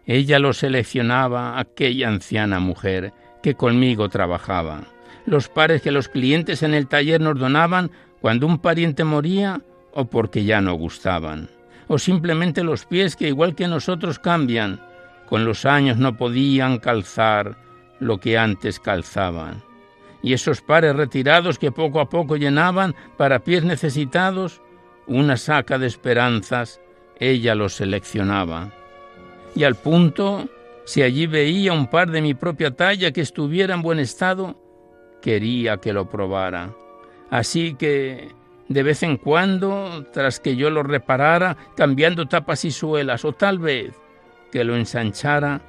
Ella 0.06 0.40
lo 0.40 0.54
seleccionaba, 0.54 1.58
aquella 1.58 2.10
anciana 2.10 2.60
mujer 2.60 3.14
que 3.42 3.56
conmigo 3.56 4.10
trabajaba. 4.10 4.84
Los 5.26 5.48
pares 5.48 5.82
que 5.82 5.92
los 5.92 6.10
clientes 6.10 6.64
en 6.64 6.74
el 6.74 6.88
taller 6.88 7.22
nos 7.22 7.40
donaban 7.40 7.92
cuando 8.20 8.46
un 8.46 8.60
pariente 8.60 9.04
moría 9.04 9.62
o 9.94 10.06
porque 10.06 10.44
ya 10.44 10.60
no 10.60 10.74
gustaban. 10.74 11.50
O 11.88 11.98
simplemente 11.98 12.64
los 12.64 12.86
pies 12.86 13.16
que 13.16 13.30
igual 13.30 13.56
que 13.56 13.68
nosotros 13.68 14.20
cambian, 14.20 14.82
con 15.28 15.46
los 15.46 15.66
años 15.66 15.98
no 15.98 16.18
podían 16.18 16.78
calzar 16.78 17.58
lo 18.00 18.20
que 18.20 18.38
antes 18.38 18.80
calzaban 18.80 19.64
y 20.26 20.34
esos 20.34 20.60
pares 20.60 20.96
retirados 20.96 21.60
que 21.60 21.72
poco 21.72 22.00
a 22.00 22.10
poco 22.10 22.36
llenaban 22.36 22.96
para 23.16 23.44
pies 23.44 23.64
necesitados, 23.64 24.60
una 25.06 25.38
saca 25.38 25.78
de 25.78 25.86
esperanzas, 25.86 26.82
ella 27.20 27.54
los 27.54 27.76
seleccionaba. 27.76 28.72
Y 29.56 29.66
al 29.66 29.76
punto, 29.76 30.50
si 30.84 31.04
allí 31.04 31.28
veía 31.28 31.74
un 31.74 31.86
par 31.86 32.10
de 32.10 32.24
mi 32.24 32.34
propia 32.34 32.76
talla 32.76 33.12
que 33.12 33.22
estuviera 33.22 33.76
en 33.76 33.84
buen 33.84 34.00
estado, 34.00 34.60
quería 35.22 35.78
que 35.78 35.94
lo 35.94 36.10
probara. 36.10 36.74
Así 37.30 37.76
que, 37.76 38.32
de 38.68 38.82
vez 38.82 39.04
en 39.04 39.18
cuando, 39.18 40.08
tras 40.12 40.40
que 40.40 40.56
yo 40.56 40.72
lo 40.72 40.82
reparara, 40.82 41.56
cambiando 41.78 42.26
tapas 42.26 42.66
y 42.66 42.72
suelas, 42.72 43.26
o 43.26 43.34
tal 43.34 43.60
vez 43.60 43.94
que 44.52 44.64
lo 44.64 44.76
ensanchara, 44.76 45.62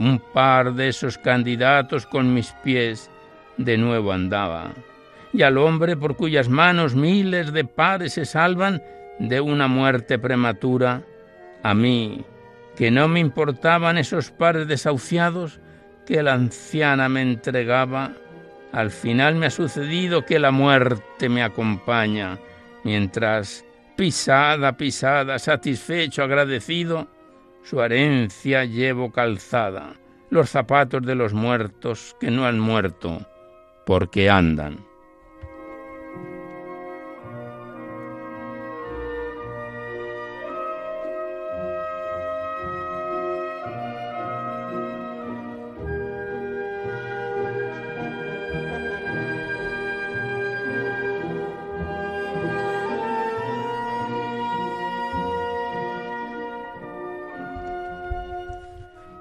un 0.00 0.18
par 0.18 0.74
de 0.74 0.88
esos 0.88 1.16
candidatos 1.16 2.06
con 2.06 2.34
mis 2.34 2.50
pies 2.64 3.08
de 3.56 3.78
nuevo 3.78 4.12
andaba, 4.12 4.72
y 5.32 5.42
al 5.42 5.58
hombre 5.58 5.96
por 5.96 6.16
cuyas 6.16 6.48
manos 6.48 6.94
miles 6.94 7.52
de 7.52 7.64
pares 7.64 8.14
se 8.14 8.24
salvan 8.24 8.82
de 9.18 9.40
una 9.40 9.68
muerte 9.68 10.18
prematura, 10.18 11.02
a 11.62 11.74
mí, 11.74 12.24
que 12.76 12.90
no 12.90 13.08
me 13.08 13.20
importaban 13.20 13.98
esos 13.98 14.30
pares 14.30 14.66
desahuciados 14.68 15.60
que 16.06 16.22
la 16.22 16.34
anciana 16.34 17.08
me 17.08 17.22
entregaba, 17.22 18.12
al 18.72 18.90
final 18.90 19.36
me 19.36 19.46
ha 19.46 19.50
sucedido 19.50 20.24
que 20.24 20.38
la 20.38 20.50
muerte 20.50 21.28
me 21.28 21.42
acompaña, 21.42 22.38
mientras, 22.82 23.64
pisada, 23.96 24.76
pisada, 24.76 25.38
satisfecho, 25.38 26.22
agradecido, 26.22 27.08
su 27.62 27.80
herencia 27.80 28.64
llevo 28.64 29.10
calzada, 29.10 29.94
los 30.28 30.50
zapatos 30.50 31.02
de 31.06 31.14
los 31.14 31.32
muertos 31.32 32.16
que 32.20 32.30
no 32.30 32.46
han 32.46 32.58
muerto, 32.58 33.26
porque 33.84 34.30
andan. 34.30 34.84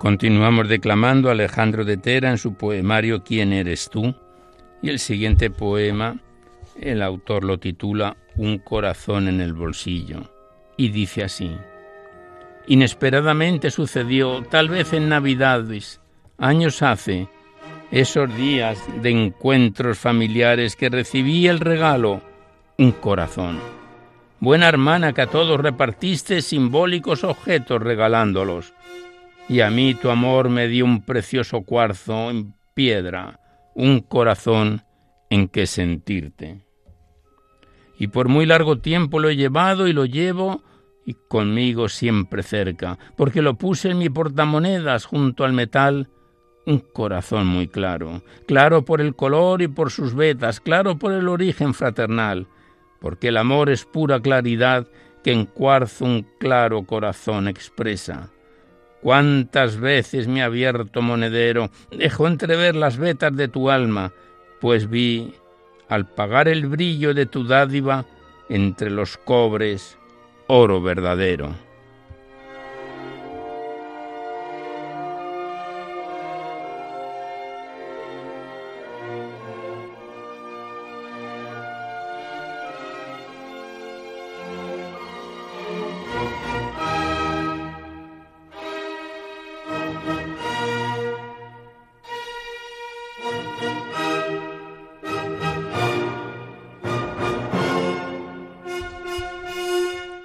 Continuamos 0.03 0.67
declamando 0.67 1.29
a 1.29 1.31
Alejandro 1.31 1.85
de 1.85 1.95
Tera 1.95 2.29
en 2.29 2.37
su 2.37 2.55
poemario 2.55 3.23
¿Quién 3.23 3.53
eres 3.53 3.89
tú? 3.89 4.13
Y 4.83 4.89
el 4.89 4.99
siguiente 4.99 5.49
poema, 5.49 6.17
el 6.79 7.01
autor 7.01 7.45
lo 7.45 7.57
titula 7.57 8.17
Un 8.35 8.57
corazón 8.59 9.29
en 9.29 9.39
el 9.39 9.53
bolsillo 9.53 10.29
y 10.75 10.89
dice 10.89 11.23
así. 11.23 11.55
Inesperadamente 12.67 13.71
sucedió, 13.71 14.43
tal 14.43 14.67
vez 14.67 14.91
en 14.91 15.07
Navidades, 15.07 16.01
años 16.37 16.81
hace, 16.81 17.29
esos 17.91 18.35
días 18.35 18.77
de 19.01 19.11
encuentros 19.11 19.99
familiares 19.99 20.75
que 20.75 20.89
recibí 20.89 21.47
el 21.47 21.61
regalo, 21.61 22.21
un 22.77 22.91
corazón. 22.91 23.59
Buena 24.41 24.67
hermana 24.67 25.13
que 25.13 25.21
a 25.21 25.27
todos 25.27 25.61
repartiste 25.61 26.41
simbólicos 26.41 27.23
objetos 27.23 27.81
regalándolos. 27.81 28.73
Y 29.47 29.61
a 29.61 29.69
mí 29.69 29.93
tu 29.93 30.09
amor 30.09 30.49
me 30.49 30.67
dio 30.67 30.83
un 30.83 31.03
precioso 31.03 31.61
cuarzo 31.61 32.29
en 32.31 32.53
piedra, 32.73 33.39
un 33.75 34.01
corazón 34.01 34.83
en 35.29 35.47
que 35.47 35.65
sentirte. 35.65 36.61
Y 37.97 38.07
por 38.07 38.27
muy 38.27 38.45
largo 38.45 38.79
tiempo 38.79 39.19
lo 39.19 39.29
he 39.29 39.35
llevado 39.35 39.87
y 39.87 39.93
lo 39.93 40.05
llevo 40.05 40.63
y 41.05 41.15
conmigo 41.27 41.89
siempre 41.89 42.43
cerca, 42.43 42.97
porque 43.15 43.41
lo 43.41 43.55
puse 43.55 43.89
en 43.89 43.97
mi 43.97 44.09
portamonedas 44.09 45.05
junto 45.05 45.43
al 45.43 45.53
metal, 45.53 46.09
un 46.65 46.79
corazón 46.79 47.47
muy 47.47 47.67
claro, 47.67 48.23
claro 48.45 48.85
por 48.85 49.01
el 49.01 49.15
color 49.15 49.61
y 49.61 49.67
por 49.67 49.91
sus 49.91 50.15
vetas, 50.15 50.59
claro 50.59 50.97
por 50.97 51.11
el 51.11 51.27
origen 51.27 51.73
fraternal, 51.73 52.47
porque 53.01 53.29
el 53.29 53.37
amor 53.37 53.69
es 53.69 53.83
pura 53.85 54.21
claridad 54.21 54.87
que 55.23 55.33
en 55.33 55.45
cuarzo 55.45 56.05
un 56.05 56.25
claro 56.39 56.83
corazón 56.83 57.47
expresa. 57.47 58.31
Cuántas 59.03 59.77
veces 59.81 60.29
mi 60.29 60.41
abierto 60.41 61.01
monedero 61.01 61.69
dejó 61.91 62.25
entrever 62.27 62.73
las 62.73 62.95
vetas 62.95 63.35
de 63.35 63.49
tu 63.49 63.69
alma, 63.69 64.13
pues 64.61 64.89
vi, 64.89 65.33
al 65.89 66.07
pagar 66.07 66.47
el 66.47 66.67
brillo 66.67 67.13
de 67.13 67.25
tu 67.25 67.45
dádiva, 67.45 68.05
entre 68.47 68.89
los 68.89 69.17
cobres, 69.17 69.97
oro 70.47 70.81
verdadero. 70.81 71.53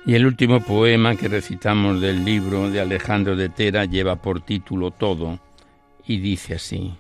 Y 0.09 0.15
el 0.15 0.25
último 0.25 0.61
poema 0.61 1.17
que 1.17 1.29
recitamos 1.29 2.01
del 2.01 2.25
libro 2.25 2.71
de 2.71 2.81
Alejandro 2.81 3.37
de 3.37 3.51
Tera 3.51 3.85
lleva 3.85 4.17
por 4.17 4.41
título 4.41 4.91
Todo 4.91 5.39
y 6.07 6.17
dice 6.17 6.55
así. 6.55 6.95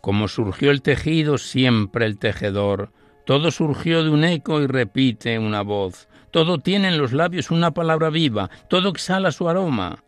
Como 0.00 0.26
surgió 0.26 0.72
el 0.72 0.82
tejido, 0.82 1.38
siempre 1.38 2.06
el 2.06 2.18
tejedor, 2.18 2.90
todo 3.24 3.52
surgió 3.52 4.02
de 4.02 4.10
un 4.10 4.24
eco 4.24 4.60
y 4.60 4.66
repite 4.66 5.38
una 5.38 5.62
voz, 5.62 6.08
todo 6.32 6.58
tiene 6.58 6.88
en 6.88 6.98
los 6.98 7.12
labios 7.12 7.52
una 7.52 7.70
palabra 7.70 8.10
viva, 8.10 8.50
todo 8.68 8.88
exhala 8.88 9.30
su 9.30 9.48
aroma, 9.48 10.02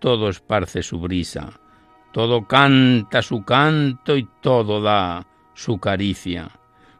todo 0.00 0.30
esparce 0.30 0.82
su 0.82 0.98
brisa, 0.98 1.60
todo 2.12 2.48
canta 2.48 3.22
su 3.22 3.44
canto 3.44 4.16
y 4.16 4.26
todo 4.42 4.82
da 4.82 5.28
su 5.54 5.78
caricia. 5.78 6.50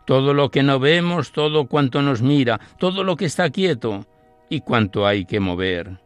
Todo 0.04 0.34
lo 0.34 0.50
que 0.50 0.62
no 0.62 0.78
vemos, 0.80 1.30
todo 1.30 1.66
cuanto 1.66 2.02
nos 2.02 2.20
mira, 2.20 2.60
todo 2.78 3.04
lo 3.04 3.14
que 3.14 3.26
está 3.26 3.50
quieto, 3.50 4.06
y 4.50 4.60
cuánto 4.60 5.06
hay 5.06 5.24
que 5.24 5.40
mover. 5.40 6.00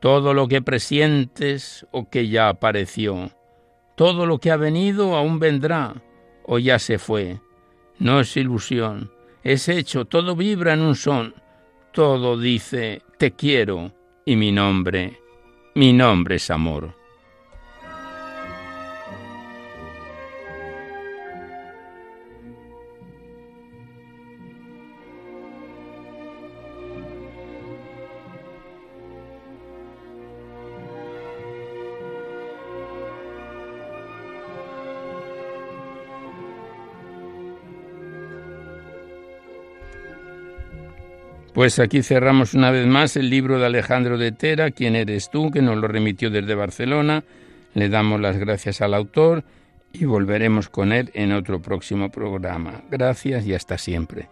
Todo 0.00 0.32
lo 0.32 0.46
que 0.46 0.62
presientes 0.62 1.86
o 1.90 2.08
que 2.08 2.28
ya 2.28 2.48
apareció, 2.48 3.32
todo 3.96 4.26
lo 4.26 4.38
que 4.38 4.52
ha 4.52 4.56
venido 4.56 5.16
aún 5.16 5.40
vendrá 5.40 6.00
o 6.44 6.58
ya 6.58 6.78
se 6.78 6.98
fue. 6.98 7.40
No 7.98 8.20
es 8.20 8.36
ilusión, 8.36 9.10
es 9.42 9.68
hecho, 9.68 10.04
todo 10.04 10.36
vibra 10.36 10.74
en 10.74 10.82
un 10.82 10.94
son, 10.94 11.34
todo 11.92 12.38
dice 12.38 13.02
te 13.18 13.32
quiero 13.32 13.92
y 14.24 14.36
mi 14.36 14.52
nombre, 14.52 15.18
mi 15.74 15.92
nombre 15.92 16.36
es 16.36 16.50
amor. 16.50 16.99
Pues 41.60 41.78
aquí 41.78 42.02
cerramos 42.02 42.54
una 42.54 42.70
vez 42.70 42.86
más 42.86 43.18
el 43.18 43.28
libro 43.28 43.58
de 43.58 43.66
Alejandro 43.66 44.16
de 44.16 44.32
Tera, 44.32 44.70
¿Quién 44.70 44.96
eres 44.96 45.28
tú?, 45.28 45.50
que 45.50 45.60
nos 45.60 45.76
lo 45.76 45.88
remitió 45.88 46.30
desde 46.30 46.54
Barcelona. 46.54 47.22
Le 47.74 47.90
damos 47.90 48.18
las 48.18 48.38
gracias 48.38 48.80
al 48.80 48.94
autor 48.94 49.44
y 49.92 50.06
volveremos 50.06 50.70
con 50.70 50.90
él 50.90 51.10
en 51.12 51.32
otro 51.32 51.60
próximo 51.60 52.10
programa. 52.10 52.80
Gracias 52.90 53.46
y 53.46 53.52
hasta 53.52 53.76
siempre. 53.76 54.30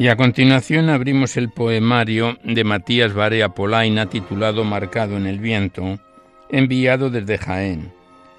Y 0.00 0.08
a 0.08 0.16
continuación 0.16 0.88
abrimos 0.88 1.36
el 1.36 1.50
poemario 1.50 2.38
de 2.42 2.64
Matías 2.64 3.12
Barea 3.12 3.50
Polaina 3.50 4.06
titulado 4.06 4.64
Marcado 4.64 5.18
en 5.18 5.26
el 5.26 5.40
viento, 5.40 6.00
enviado 6.48 7.10
desde 7.10 7.36
Jaén. 7.36 7.92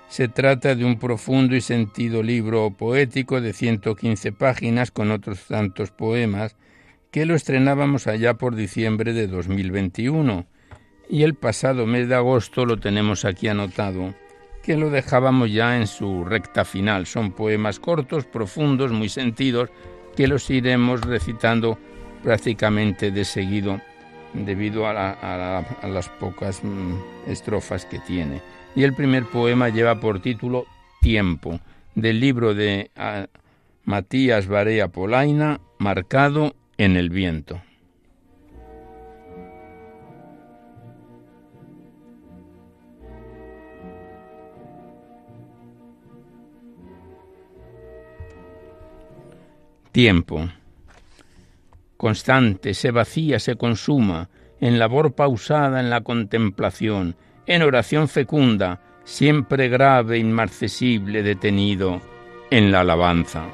Se 0.09 0.27
trata 0.27 0.73
de 0.73 0.83
un 0.85 0.97
profundo 0.97 1.55
y 1.55 1.61
sentido 1.61 2.23
libro 2.23 2.71
poético 2.71 3.41
de 3.41 3.53
115 3.53 4.31
páginas 4.31 4.89
con 4.89 5.11
otros 5.11 5.45
tantos 5.45 5.91
poemas 5.91 6.55
que 7.11 7.27
lo 7.27 7.35
estrenábamos 7.35 8.07
allá 8.07 8.33
por 8.39 8.55
diciembre 8.55 9.13
de 9.13 9.27
2021 9.27 10.47
y 11.11 11.21
el 11.21 11.35
pasado 11.35 11.85
mes 11.85 12.09
de 12.09 12.15
agosto 12.15 12.65
lo 12.65 12.77
tenemos 12.77 13.23
aquí 13.23 13.49
anotado, 13.49 14.15
que 14.63 14.77
lo 14.77 14.89
dejábamos 14.89 15.51
ya 15.51 15.77
en 15.77 15.85
su 15.85 16.25
recta 16.25 16.65
final. 16.65 17.05
Son 17.05 17.33
poemas 17.33 17.79
cortos, 17.79 18.25
profundos, 18.25 18.91
muy 18.91 19.09
sentidos, 19.09 19.69
que 20.15 20.27
los 20.27 20.49
iremos 20.49 21.01
recitando 21.01 21.77
prácticamente 22.23 23.11
de 23.11 23.25
seguido 23.25 23.81
debido 24.33 24.87
a, 24.87 25.63
las 25.83 26.09
pocas 26.09 26.63
mm, 26.63 26.93
estrofas 27.27 27.85
que 27.85 27.99
tiene. 27.99 28.41
Y 28.75 28.83
el 28.83 28.93
primer 28.93 29.25
poema 29.25 29.69
lleva 29.69 29.99
por 29.99 30.21
título 30.21 30.65
Tiempo, 31.01 31.59
del 31.95 32.19
libro 32.19 32.53
de 32.53 32.89
Matías 33.83 34.47
Barea 34.47 34.87
Polaina, 34.87 35.59
Marcado 35.79 36.55
en 36.77 36.95
el 36.95 37.09
viento. 37.09 37.61
Tiempo. 49.91 50.49
Constante, 51.97 52.73
se 52.73 52.91
vacía, 52.91 53.39
se 53.39 53.55
consuma, 53.55 54.29
en 54.61 54.79
labor 54.79 55.15
pausada 55.15 55.81
en 55.81 55.89
la 55.89 56.01
contemplación, 56.01 57.17
en 57.45 57.61
oración 57.61 58.07
fecunda, 58.07 58.79
siempre 59.03 59.67
grave, 59.67 60.17
inmarcesible, 60.17 61.23
detenido, 61.23 62.01
en 62.49 62.71
la 62.71 62.81
alabanza. 62.81 63.45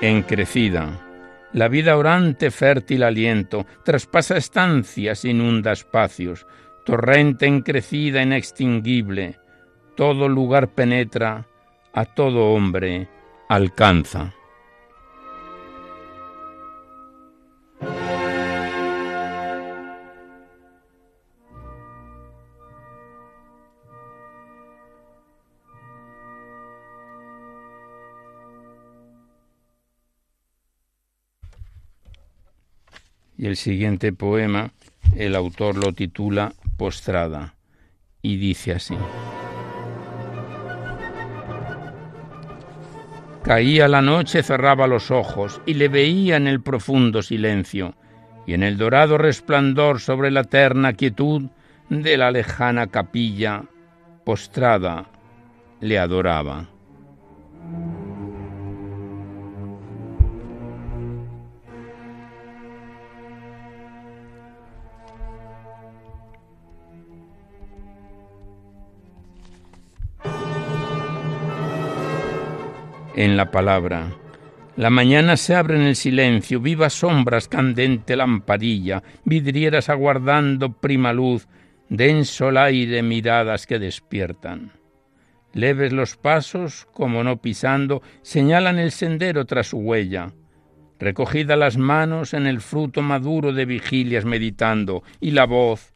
En 0.00 0.22
crecida, 0.22 1.00
la 1.52 1.68
vida 1.68 1.96
orante, 1.96 2.50
fértil 2.50 3.04
aliento, 3.04 3.64
traspasa 3.84 4.36
estancias, 4.36 5.24
inunda 5.24 5.72
espacios, 5.72 6.46
torrente 6.84 7.46
encrecida, 7.46 8.22
inextinguible, 8.22 9.38
todo 9.96 10.28
lugar 10.28 10.68
penetra, 10.68 11.46
a 11.92 12.04
todo 12.04 12.52
hombre 12.52 13.08
alcanza. 13.48 14.34
Y 33.36 33.46
el 33.46 33.56
siguiente 33.56 34.12
poema, 34.12 34.70
el 35.16 35.34
autor 35.34 35.76
lo 35.76 35.92
titula 35.92 36.52
postrada 36.76 37.54
y 38.22 38.36
dice 38.36 38.72
así. 38.72 38.96
Caía 43.42 43.88
la 43.88 44.00
noche, 44.00 44.42
cerraba 44.42 44.86
los 44.86 45.10
ojos 45.10 45.60
y 45.66 45.74
le 45.74 45.88
veía 45.88 46.36
en 46.36 46.46
el 46.46 46.62
profundo 46.62 47.22
silencio 47.22 47.94
y 48.46 48.54
en 48.54 48.62
el 48.62 48.78
dorado 48.78 49.18
resplandor 49.18 50.00
sobre 50.00 50.30
la 50.30 50.40
eterna 50.40 50.94
quietud 50.94 51.50
de 51.90 52.16
la 52.16 52.30
lejana 52.30 52.86
capilla, 52.86 53.64
postrada, 54.24 55.06
le 55.80 55.98
adoraba. 55.98 56.73
En 73.16 73.36
la 73.36 73.50
palabra. 73.50 74.12
La 74.76 74.90
mañana 74.90 75.36
se 75.36 75.54
abre 75.54 75.76
en 75.76 75.82
el 75.82 75.94
silencio, 75.94 76.60
vivas 76.60 76.94
sombras, 76.94 77.46
candente 77.46 78.16
lamparilla, 78.16 79.04
vidrieras 79.24 79.88
aguardando 79.88 80.72
prima 80.72 81.12
luz, 81.12 81.46
denso 81.88 82.48
el 82.48 82.56
aire, 82.56 83.02
miradas 83.02 83.66
que 83.66 83.78
despiertan. 83.78 84.72
Leves 85.52 85.92
los 85.92 86.16
pasos, 86.16 86.88
como 86.92 87.22
no 87.22 87.40
pisando, 87.40 88.02
señalan 88.22 88.80
el 88.80 88.90
sendero 88.90 89.44
tras 89.44 89.68
su 89.68 89.78
huella. 89.78 90.32
Recogida 90.98 91.54
las 91.54 91.76
manos 91.76 92.34
en 92.34 92.46
el 92.46 92.60
fruto 92.60 93.00
maduro 93.00 93.52
de 93.52 93.64
vigilias 93.64 94.24
meditando, 94.24 95.04
y 95.20 95.30
la 95.30 95.44
voz, 95.44 95.93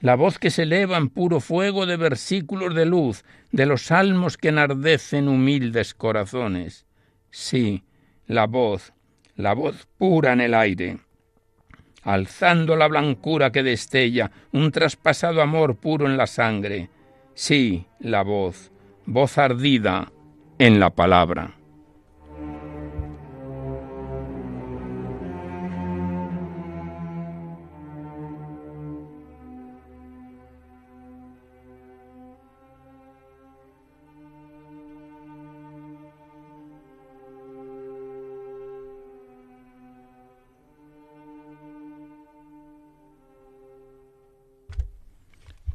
la 0.00 0.16
voz 0.16 0.38
que 0.38 0.50
se 0.50 0.62
eleva 0.62 0.96
en 0.96 1.08
puro 1.08 1.40
fuego 1.40 1.86
de 1.86 1.96
versículos 1.96 2.74
de 2.74 2.86
luz, 2.86 3.24
de 3.52 3.66
los 3.66 3.82
salmos 3.82 4.36
que 4.36 4.48
enardecen 4.48 5.28
humildes 5.28 5.94
corazones. 5.94 6.86
Sí, 7.30 7.84
la 8.26 8.46
voz, 8.46 8.92
la 9.36 9.52
voz 9.52 9.86
pura 9.98 10.32
en 10.32 10.40
el 10.40 10.54
aire, 10.54 10.98
alzando 12.02 12.76
la 12.76 12.88
blancura 12.88 13.52
que 13.52 13.62
destella 13.62 14.30
un 14.52 14.72
traspasado 14.72 15.42
amor 15.42 15.76
puro 15.76 16.06
en 16.06 16.16
la 16.16 16.26
sangre. 16.26 16.88
Sí, 17.34 17.86
la 17.98 18.22
voz, 18.22 18.72
voz 19.04 19.36
ardida 19.36 20.10
en 20.58 20.80
la 20.80 20.90
palabra. 20.90 21.59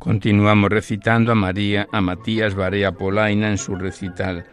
Continuamos 0.06 0.70
recitando 0.70 1.32
a 1.32 1.36
María, 1.36 1.88
a 1.92 2.00
Matías 2.00 2.54
Barea 2.54 2.92
Polaina 2.92 3.50
en 3.50 3.58
su 3.58 3.74
recital 3.74 4.46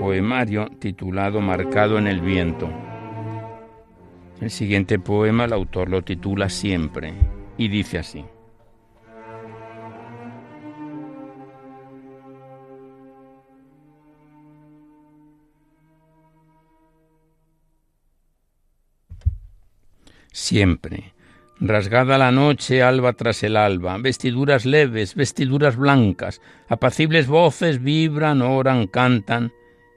poemario 0.00 0.70
titulado 0.78 1.42
Marcado 1.42 1.98
en 1.98 2.06
el 2.06 2.22
viento. 2.22 2.70
El 4.40 4.50
siguiente 4.50 4.98
poema 4.98 5.44
el 5.44 5.52
autor 5.52 5.90
lo 5.90 6.00
titula 6.00 6.48
Siempre 6.48 7.12
y 7.58 7.68
dice 7.68 7.98
así. 7.98 8.24
Siempre 20.32 21.12
Rasgada 21.64 22.18
la 22.18 22.32
noche, 22.32 22.82
alba 22.82 23.12
tras 23.12 23.44
el 23.44 23.56
alba, 23.56 23.96
vestiduras 23.96 24.66
leves, 24.66 25.14
vestiduras 25.14 25.76
blancas, 25.76 26.40
apacibles 26.68 27.28
voces 27.28 27.80
vibran, 27.80 28.42
oran, 28.42 28.88
cantan, 28.88 29.52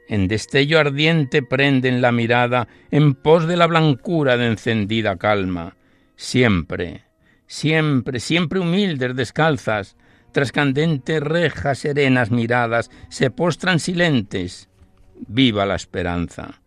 en 0.08 0.28
destello 0.28 0.80
ardiente 0.80 1.42
prenden 1.42 2.04
la 2.04 2.12
mirada 2.12 2.68
en 2.92 3.16
pos 3.16 3.48
de 3.48 3.58
la 3.58 3.66
blancura 3.66 4.38
de 4.38 4.46
encendida 4.46 5.16
calma. 5.16 5.76
Siempre, 6.16 7.06
siempre, 7.48 8.20
siempre 8.20 8.60
humildes, 8.60 9.16
descalzas, 9.16 9.98
tras 10.34 10.52
candentes 10.52 11.20
rejas 11.20 11.80
serenas 11.80 12.30
miradas, 12.30 12.92
se 13.10 13.32
postran 13.32 13.80
silentes. 13.80 14.70
Viva 15.16 15.66
la 15.66 15.74
esperanza. 15.74 16.62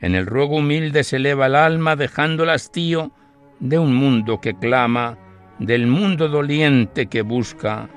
En 0.00 0.16
el 0.16 0.26
ruego 0.26 0.56
humilde 0.56 1.04
se 1.04 1.18
eleva 1.18 1.46
el 1.46 1.54
alma, 1.54 1.94
dejando 1.94 2.42
el 2.42 2.50
hastío 2.50 3.12
de 3.60 3.78
un 3.78 3.94
mundo 3.94 4.40
que 4.40 4.54
clama, 4.54 5.16
del 5.58 5.86
mundo 5.86 6.28
doliente 6.28 7.06
que 7.06 7.22
busca, 7.22 7.88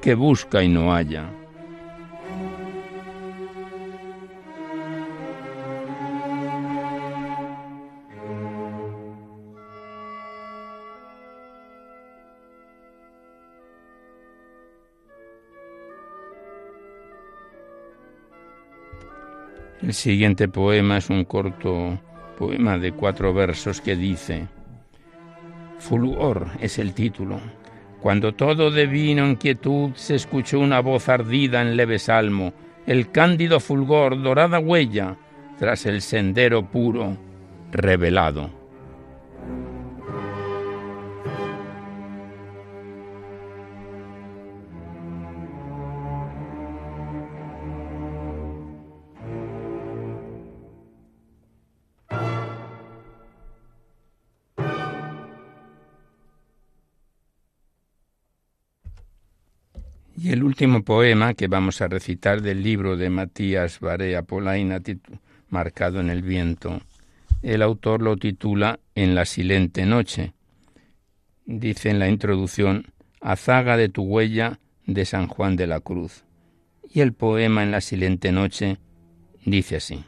que 0.00 0.14
busca 0.14 0.62
y 0.62 0.68
no 0.68 0.92
halla. 0.92 1.30
El 19.82 19.92
siguiente 19.92 20.48
poema 20.48 20.96
es 20.96 21.10
un 21.10 21.24
corto 21.24 21.98
poema 22.38 22.78
de 22.78 22.92
cuatro 22.92 23.34
versos 23.34 23.82
que 23.82 23.96
dice, 23.96 24.48
Fulgor 25.84 26.46
es 26.60 26.78
el 26.78 26.94
título. 26.94 27.38
Cuando 28.00 28.32
todo 28.32 28.70
devino 28.70 29.26
en 29.26 29.36
quietud 29.36 29.90
se 29.94 30.14
escuchó 30.14 30.58
una 30.58 30.80
voz 30.80 31.10
ardida 31.10 31.60
en 31.60 31.76
leve 31.76 31.98
salmo, 31.98 32.54
el 32.86 33.10
cándido 33.10 33.60
fulgor, 33.60 34.22
dorada 34.22 34.58
huella, 34.58 35.16
tras 35.58 35.84
el 35.84 36.00
sendero 36.00 36.70
puro, 36.70 37.18
revelado. 37.70 38.63
Último 60.54 60.84
poema 60.84 61.34
que 61.34 61.48
vamos 61.48 61.80
a 61.80 61.88
recitar 61.88 62.40
del 62.40 62.62
libro 62.62 62.96
de 62.96 63.10
Matías 63.10 63.80
Barea 63.80 64.22
Polaina, 64.22 64.80
marcado 65.48 65.98
en 65.98 66.10
el 66.10 66.22
viento, 66.22 66.80
el 67.42 67.60
autor 67.60 68.00
lo 68.00 68.16
titula 68.16 68.78
En 68.94 69.16
la 69.16 69.24
silente 69.24 69.84
noche. 69.84 70.32
Dice 71.44 71.90
en 71.90 71.98
la 71.98 72.08
introducción, 72.08 72.86
Azaga 73.20 73.76
de 73.76 73.88
tu 73.88 74.04
huella 74.04 74.60
de 74.86 75.04
San 75.04 75.26
Juan 75.26 75.56
de 75.56 75.66
la 75.66 75.80
Cruz. 75.80 76.24
Y 76.88 77.00
el 77.00 77.14
poema 77.14 77.64
En 77.64 77.72
la 77.72 77.80
silente 77.80 78.30
noche 78.30 78.78
dice 79.44 79.78
así. 79.78 80.04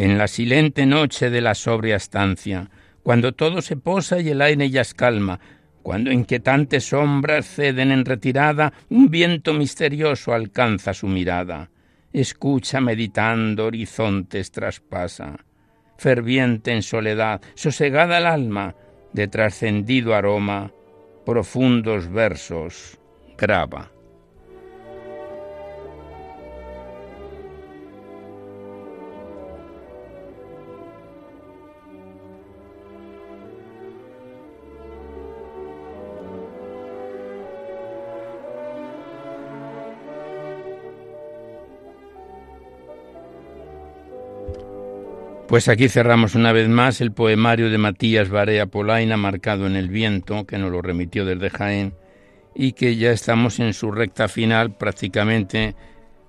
En 0.00 0.16
la 0.16 0.28
silente 0.28 0.86
noche 0.86 1.28
de 1.28 1.42
la 1.42 1.54
sobria 1.54 1.96
estancia, 1.96 2.70
cuando 3.02 3.32
todo 3.32 3.60
se 3.60 3.76
posa 3.76 4.18
y 4.18 4.30
el 4.30 4.40
aire 4.40 4.70
ya 4.70 4.80
es 4.80 4.94
calma, 4.94 5.38
cuando 5.82 6.10
inquietantes 6.10 6.88
sombras 6.88 7.46
ceden 7.46 7.92
en 7.92 8.06
retirada, 8.06 8.72
un 8.88 9.10
viento 9.10 9.52
misterioso 9.52 10.32
alcanza 10.32 10.94
su 10.94 11.06
mirada. 11.06 11.68
Escucha 12.14 12.80
meditando, 12.80 13.66
horizontes 13.66 14.50
traspasa. 14.50 15.44
Ferviente 15.98 16.72
en 16.72 16.82
soledad, 16.82 17.42
sosegada 17.54 18.16
el 18.16 18.26
alma, 18.26 18.74
de 19.12 19.28
trascendido 19.28 20.14
aroma, 20.14 20.72
profundos 21.26 22.10
versos 22.10 22.98
graba. 23.36 23.90
Pues 45.50 45.66
aquí 45.66 45.88
cerramos 45.88 46.36
una 46.36 46.52
vez 46.52 46.68
más 46.68 47.00
el 47.00 47.10
poemario 47.10 47.70
de 47.70 47.76
Matías 47.76 48.28
Barea 48.28 48.66
Polaina, 48.66 49.16
marcado 49.16 49.66
en 49.66 49.74
el 49.74 49.88
viento, 49.88 50.46
que 50.46 50.58
nos 50.58 50.70
lo 50.70 50.80
remitió 50.80 51.24
desde 51.24 51.50
Jaén, 51.50 51.92
y 52.54 52.74
que 52.74 52.94
ya 52.94 53.10
estamos 53.10 53.58
en 53.58 53.74
su 53.74 53.90
recta 53.90 54.28
final, 54.28 54.76
prácticamente 54.76 55.74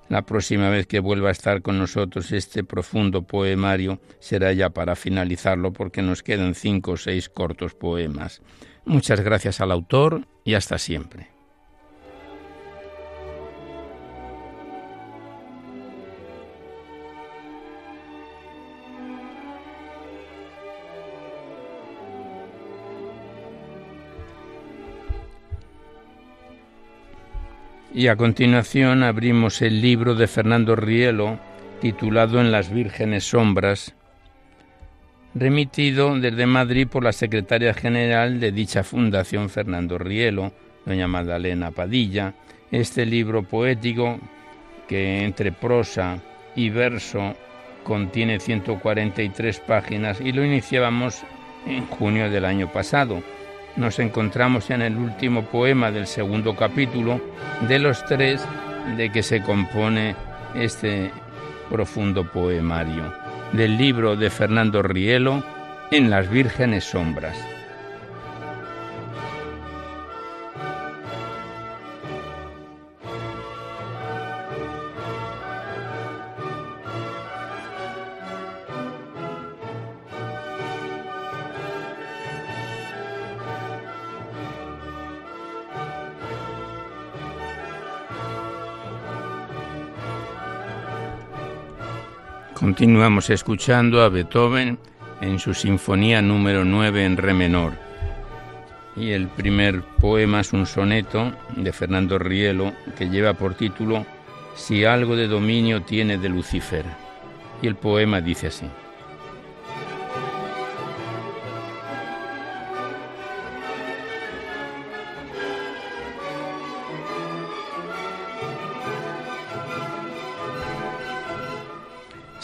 la 0.09 0.23
próxima 0.23 0.71
vez 0.71 0.87
que 0.87 0.99
vuelva 0.99 1.29
a 1.29 1.33
estar 1.33 1.61
con 1.61 1.77
nosotros 1.77 2.31
este 2.31 2.63
profundo 2.63 3.21
poemario 3.21 4.01
será 4.17 4.53
ya 4.53 4.71
para 4.71 4.95
finalizarlo, 4.95 5.71
porque 5.71 6.01
nos 6.01 6.23
quedan 6.23 6.55
cinco 6.55 6.93
o 6.93 6.97
seis 6.97 7.29
cortos 7.29 7.75
poemas. 7.75 8.41
Muchas 8.85 9.21
gracias 9.21 9.61
al 9.61 9.71
autor 9.71 10.25
y 10.43 10.55
hasta 10.55 10.79
siempre. 10.79 11.30
Y 27.93 28.07
a 28.07 28.15
continuación 28.15 29.03
abrimos 29.03 29.61
el 29.61 29.81
libro 29.81 30.15
de 30.15 30.27
Fernando 30.27 30.77
Rielo, 30.77 31.37
titulado 31.81 32.39
En 32.39 32.49
las 32.49 32.71
vírgenes 32.71 33.25
sombras, 33.25 33.93
remitido 35.35 36.17
desde 36.17 36.45
Madrid 36.45 36.87
por 36.87 37.03
la 37.03 37.11
secretaria 37.11 37.73
general 37.73 38.39
de 38.39 38.53
dicha 38.53 38.83
fundación, 38.83 39.49
Fernando 39.49 39.97
Rielo, 39.97 40.53
doña 40.85 41.09
Magdalena 41.09 41.71
Padilla. 41.71 42.33
Este 42.71 43.05
libro 43.05 43.43
poético, 43.43 44.21
que 44.87 45.25
entre 45.25 45.51
prosa 45.51 46.19
y 46.55 46.69
verso 46.69 47.35
contiene 47.83 48.39
143 48.39 49.59
páginas 49.59 50.21
y 50.21 50.31
lo 50.31 50.45
iniciábamos 50.45 51.23
en 51.67 51.85
junio 51.87 52.29
del 52.29 52.45
año 52.45 52.71
pasado 52.71 53.21
nos 53.75 53.99
encontramos 53.99 54.69
en 54.69 54.81
el 54.81 54.97
último 54.97 55.43
poema 55.45 55.91
del 55.91 56.07
segundo 56.07 56.55
capítulo 56.55 57.21
de 57.67 57.79
los 57.79 58.03
tres 58.05 58.45
de 58.97 59.11
que 59.11 59.23
se 59.23 59.41
compone 59.41 60.15
este 60.55 61.11
profundo 61.69 62.29
poemario 62.29 63.13
del 63.53 63.77
libro 63.77 64.15
de 64.15 64.29
Fernando 64.29 64.81
Rielo 64.81 65.43
En 65.91 66.09
las 66.09 66.29
vírgenes 66.29 66.85
sombras. 66.85 67.50
Continuamos 92.61 93.31
escuchando 93.31 94.03
a 94.03 94.09
Beethoven 94.09 94.77
en 95.19 95.39
su 95.39 95.55
Sinfonía 95.55 96.21
número 96.21 96.63
9 96.63 97.05
en 97.05 97.17
Re 97.17 97.33
menor. 97.33 97.73
Y 98.95 99.13
el 99.13 99.29
primer 99.29 99.81
poema 99.81 100.41
es 100.41 100.53
un 100.53 100.67
soneto 100.67 101.31
de 101.55 101.73
Fernando 101.73 102.19
Rielo 102.19 102.71
que 102.95 103.09
lleva 103.09 103.33
por 103.33 103.55
título 103.55 104.05
Si 104.53 104.85
algo 104.85 105.15
de 105.15 105.27
dominio 105.27 105.81
tiene 105.81 106.19
de 106.19 106.29
Lucifer. 106.29 106.85
Y 107.63 107.67
el 107.67 107.73
poema 107.73 108.21
dice 108.21 108.47
así. 108.47 108.67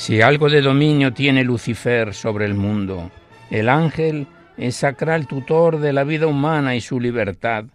Si 0.07 0.21
algo 0.21 0.47
de 0.47 0.61
dominio 0.61 1.11
tiene 1.11 1.43
Lucifer 1.43 2.13
sobre 2.13 2.45
el 2.45 2.53
mundo, 2.53 3.11
el 3.49 3.67
ángel 3.67 4.25
es 4.55 4.77
sacral 4.77 5.27
tutor 5.27 5.81
de 5.81 5.91
la 5.91 6.05
vida 6.05 6.27
humana 6.27 6.77
y 6.77 6.79
su 6.79 7.01
libertad, 7.01 7.65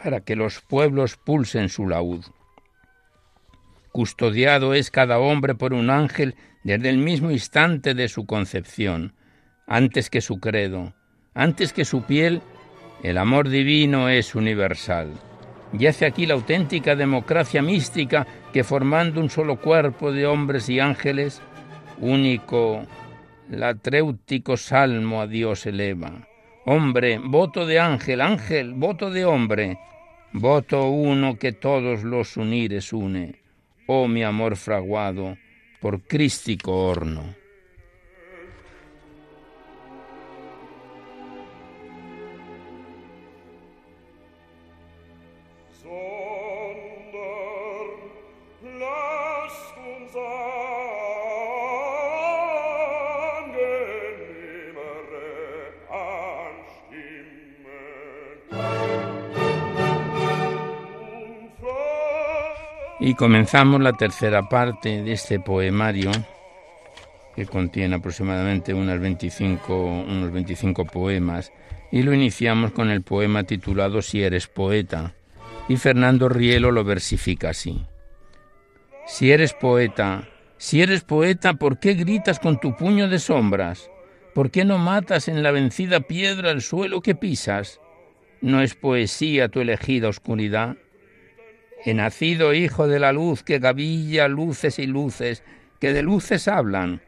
para 0.00 0.20
que 0.20 0.36
los 0.36 0.60
pueblos 0.60 1.16
pulsen 1.16 1.68
su 1.68 1.88
laúd. 1.88 2.24
Custodiado 3.90 4.74
es 4.74 4.92
cada 4.92 5.18
hombre 5.18 5.56
por 5.56 5.74
un 5.74 5.90
ángel 5.90 6.36
desde 6.62 6.88
el 6.88 6.98
mismo 6.98 7.32
instante 7.32 7.94
de 7.94 8.06
su 8.06 8.26
concepción, 8.26 9.16
antes 9.66 10.08
que 10.08 10.20
su 10.20 10.38
credo, 10.38 10.94
antes 11.34 11.72
que 11.72 11.84
su 11.84 12.04
piel, 12.04 12.42
el 13.02 13.18
amor 13.18 13.48
divino 13.48 14.08
es 14.08 14.36
universal. 14.36 15.10
Yace 15.72 16.06
aquí 16.06 16.26
la 16.26 16.34
auténtica 16.34 16.94
democracia 16.94 17.60
mística 17.60 18.24
que 18.52 18.62
formando 18.62 19.20
un 19.20 19.30
solo 19.30 19.60
cuerpo 19.60 20.12
de 20.12 20.26
hombres 20.26 20.68
y 20.68 20.78
ángeles, 20.78 21.42
único 22.02 22.84
latréutico 23.48 24.56
salmo 24.56 25.22
a 25.22 25.26
Dios 25.26 25.66
eleva. 25.66 26.28
Hombre, 26.66 27.18
voto 27.18 27.64
de 27.64 27.78
ángel, 27.78 28.20
ángel, 28.20 28.74
voto 28.74 29.10
de 29.10 29.24
hombre, 29.24 29.78
voto 30.32 30.88
uno 30.88 31.38
que 31.38 31.52
todos 31.52 32.02
los 32.02 32.36
unires 32.36 32.92
une. 32.92 33.36
Oh 33.86 34.06
mi 34.08 34.22
amor 34.22 34.56
fraguado 34.56 35.36
por 35.80 36.02
crístico 36.02 36.86
horno. 36.86 37.41
Y 63.04 63.16
comenzamos 63.16 63.80
la 63.80 63.94
tercera 63.94 64.48
parte 64.48 65.02
de 65.02 65.12
este 65.12 65.40
poemario, 65.40 66.12
que 67.34 67.46
contiene 67.46 67.96
aproximadamente 67.96 68.72
unos 68.74 69.00
25, 69.00 70.04
unos 70.06 70.30
25 70.30 70.84
poemas, 70.84 71.52
y 71.90 72.04
lo 72.04 72.14
iniciamos 72.14 72.70
con 72.70 72.90
el 72.90 73.02
poema 73.02 73.42
titulado 73.42 74.02
Si 74.02 74.22
eres 74.22 74.46
poeta, 74.46 75.14
y 75.68 75.78
Fernando 75.78 76.28
Rielo 76.28 76.70
lo 76.70 76.84
versifica 76.84 77.50
así. 77.50 77.84
Si 79.08 79.32
eres 79.32 79.52
poeta, 79.52 80.28
si 80.56 80.80
eres 80.80 81.02
poeta, 81.02 81.54
¿por 81.54 81.80
qué 81.80 81.94
gritas 81.94 82.38
con 82.38 82.60
tu 82.60 82.76
puño 82.76 83.08
de 83.08 83.18
sombras? 83.18 83.90
¿Por 84.32 84.52
qué 84.52 84.64
no 84.64 84.78
matas 84.78 85.26
en 85.26 85.42
la 85.42 85.50
vencida 85.50 86.02
piedra 86.02 86.52
el 86.52 86.62
suelo 86.62 87.00
que 87.00 87.16
pisas? 87.16 87.80
¿No 88.40 88.62
es 88.62 88.76
poesía 88.76 89.48
tu 89.48 89.58
elegida 89.58 90.08
oscuridad? 90.08 90.76
He 91.84 91.94
nacido 91.94 92.54
hijo 92.54 92.86
de 92.86 93.00
la 93.00 93.12
luz 93.12 93.42
que 93.42 93.58
gavilla 93.58 94.28
luces 94.28 94.78
y 94.78 94.86
luces, 94.86 95.42
que 95.80 95.92
de 95.92 96.02
luces 96.02 96.46
hablan. 96.46 97.00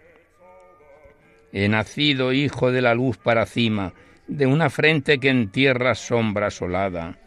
He 1.52 1.68
nacido 1.68 2.32
hijo 2.32 2.72
de 2.72 2.82
la 2.82 2.94
luz 2.94 3.16
para 3.16 3.46
cima, 3.46 3.94
de 4.26 4.46
una 4.46 4.70
frente 4.70 5.20
que 5.20 5.28
entierra 5.28 5.94
sombra 5.94 6.50
solada. 6.50 7.18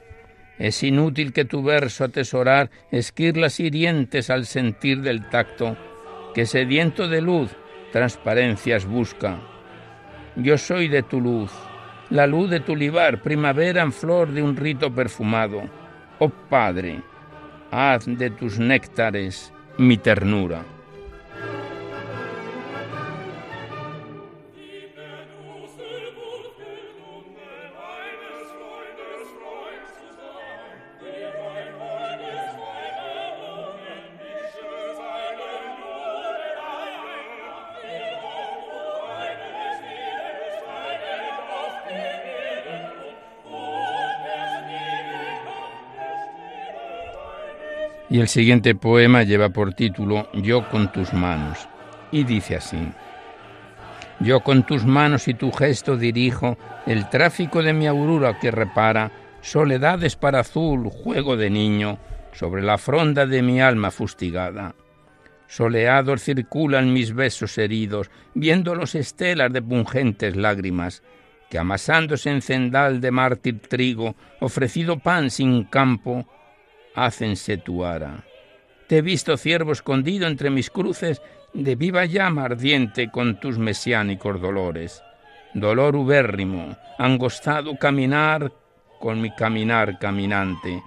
Es 0.60 0.84
inútil 0.84 1.32
que 1.32 1.46
tu 1.46 1.64
verso 1.64 2.04
atesorar 2.04 2.70
esquirlas 2.92 3.60
hirientes 3.62 4.30
al 4.30 4.46
sentir 4.46 5.02
del 5.02 5.30
tacto, 5.30 5.78
que 6.34 6.46
sediento 6.46 7.08
de 7.08 7.22
luz 7.22 7.52
transparencias 7.94 8.86
busca. 8.86 9.40
Yo 10.36 10.58
soy 10.58 10.90
de 10.90 11.04
tu 11.04 11.22
luz, 11.22 11.52
la 12.10 12.28
luz 12.28 12.50
de 12.50 12.60
tu 12.60 12.76
libar, 12.76 13.22
primavera 13.22 13.82
en 13.84 13.94
flor 13.94 14.32
de 14.32 14.42
un 14.42 14.58
rito 14.58 14.94
perfumado. 14.94 15.64
Oh 16.20 16.30
Padre, 16.30 17.02
haz 17.70 18.06
de 18.06 18.30
tus 18.30 18.58
néctares 18.58 19.52
mi 19.78 19.98
ternura. 19.98 20.77
Y 48.10 48.20
el 48.20 48.28
siguiente 48.28 48.74
poema 48.74 49.24
lleva 49.24 49.50
por 49.50 49.74
título 49.74 50.30
Yo 50.34 50.70
con 50.70 50.92
tus 50.92 51.14
manos 51.14 51.68
y 52.12 52.24
dice 52.24 52.56
así. 52.56 52.80
Yo 54.20 54.40
con 54.40 54.66
tus 54.66 54.86
manos 54.86 55.28
y 55.28 55.34
tu 55.34 55.52
gesto 55.52 55.98
dirijo 55.98 56.58
el 56.86 57.10
tráfico 57.10 57.62
de 57.62 57.74
mi 57.74 57.86
aurora 57.86 58.40
que 58.40 58.50
repara 58.50 59.12
soledades 59.42 60.16
para 60.16 60.40
azul, 60.40 60.90
juego 60.90 61.38
de 61.38 61.50
niño, 61.50 62.00
sobre 62.34 62.62
la 62.62 62.78
fronda 62.78 63.26
de 63.26 63.42
mi 63.42 63.62
alma 63.62 63.92
fustigada. 63.92 64.74
Soleados 65.48 66.24
circulan 66.24 66.94
mis 66.94 67.14
besos 67.14 67.58
heridos, 67.58 68.10
viendo 68.34 68.76
los 68.76 68.96
estelas 68.96 69.52
de 69.54 69.62
pungentes 69.62 70.36
lágrimas, 70.36 71.04
que 71.50 71.58
amasándose 71.58 72.30
en 72.30 72.42
cendal 72.42 73.00
de 73.00 73.12
mártir 73.12 73.60
trigo, 73.62 74.16
ofrecido 74.40 75.00
pan 75.00 75.30
sin 75.30 75.64
campo, 75.64 76.28
hácense 76.98 77.58
tu 77.58 77.86
ara. 77.86 78.26
Te 78.88 78.98
he 78.98 79.02
visto 79.02 79.38
ciervo 79.38 79.72
escondido 79.72 80.28
entre 80.28 80.50
mis 80.50 80.70
cruces 80.70 81.22
de 81.54 81.76
viva 81.76 82.06
llama 82.06 82.46
ardiente 82.46 83.10
con 83.12 83.40
tus 83.40 83.58
mesiánicos 83.58 84.42
dolores. 84.42 85.04
Dolor 85.54 85.96
ubérrimo, 85.96 86.76
angostado 86.98 87.78
caminar 87.78 88.52
con 89.00 89.22
mi 89.22 89.34
caminar 89.34 90.00
caminante. 90.00 90.82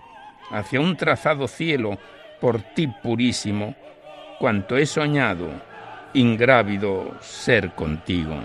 hacia 0.51 0.81
un 0.81 0.97
trazado 0.97 1.47
cielo 1.47 1.97
por 2.41 2.61
ti 2.61 2.89
purísimo, 2.89 3.77
cuanto 4.39 4.77
he 4.77 4.85
soñado, 4.85 5.49
ingrávido 6.13 7.15
ser 7.21 7.71
contigo. 7.71 8.37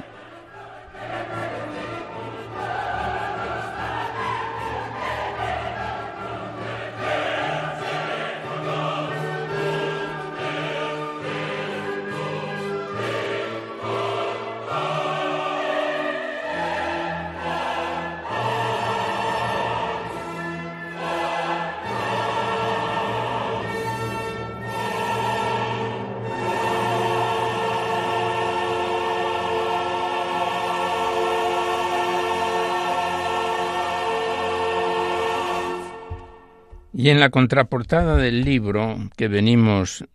Y 37.06 37.10
en 37.10 37.20
la 37.20 37.30
contraportada 37.30 38.18
del 38.18 38.44
libro 38.44 38.98
que 39.16 39.28
venimos 39.28 40.06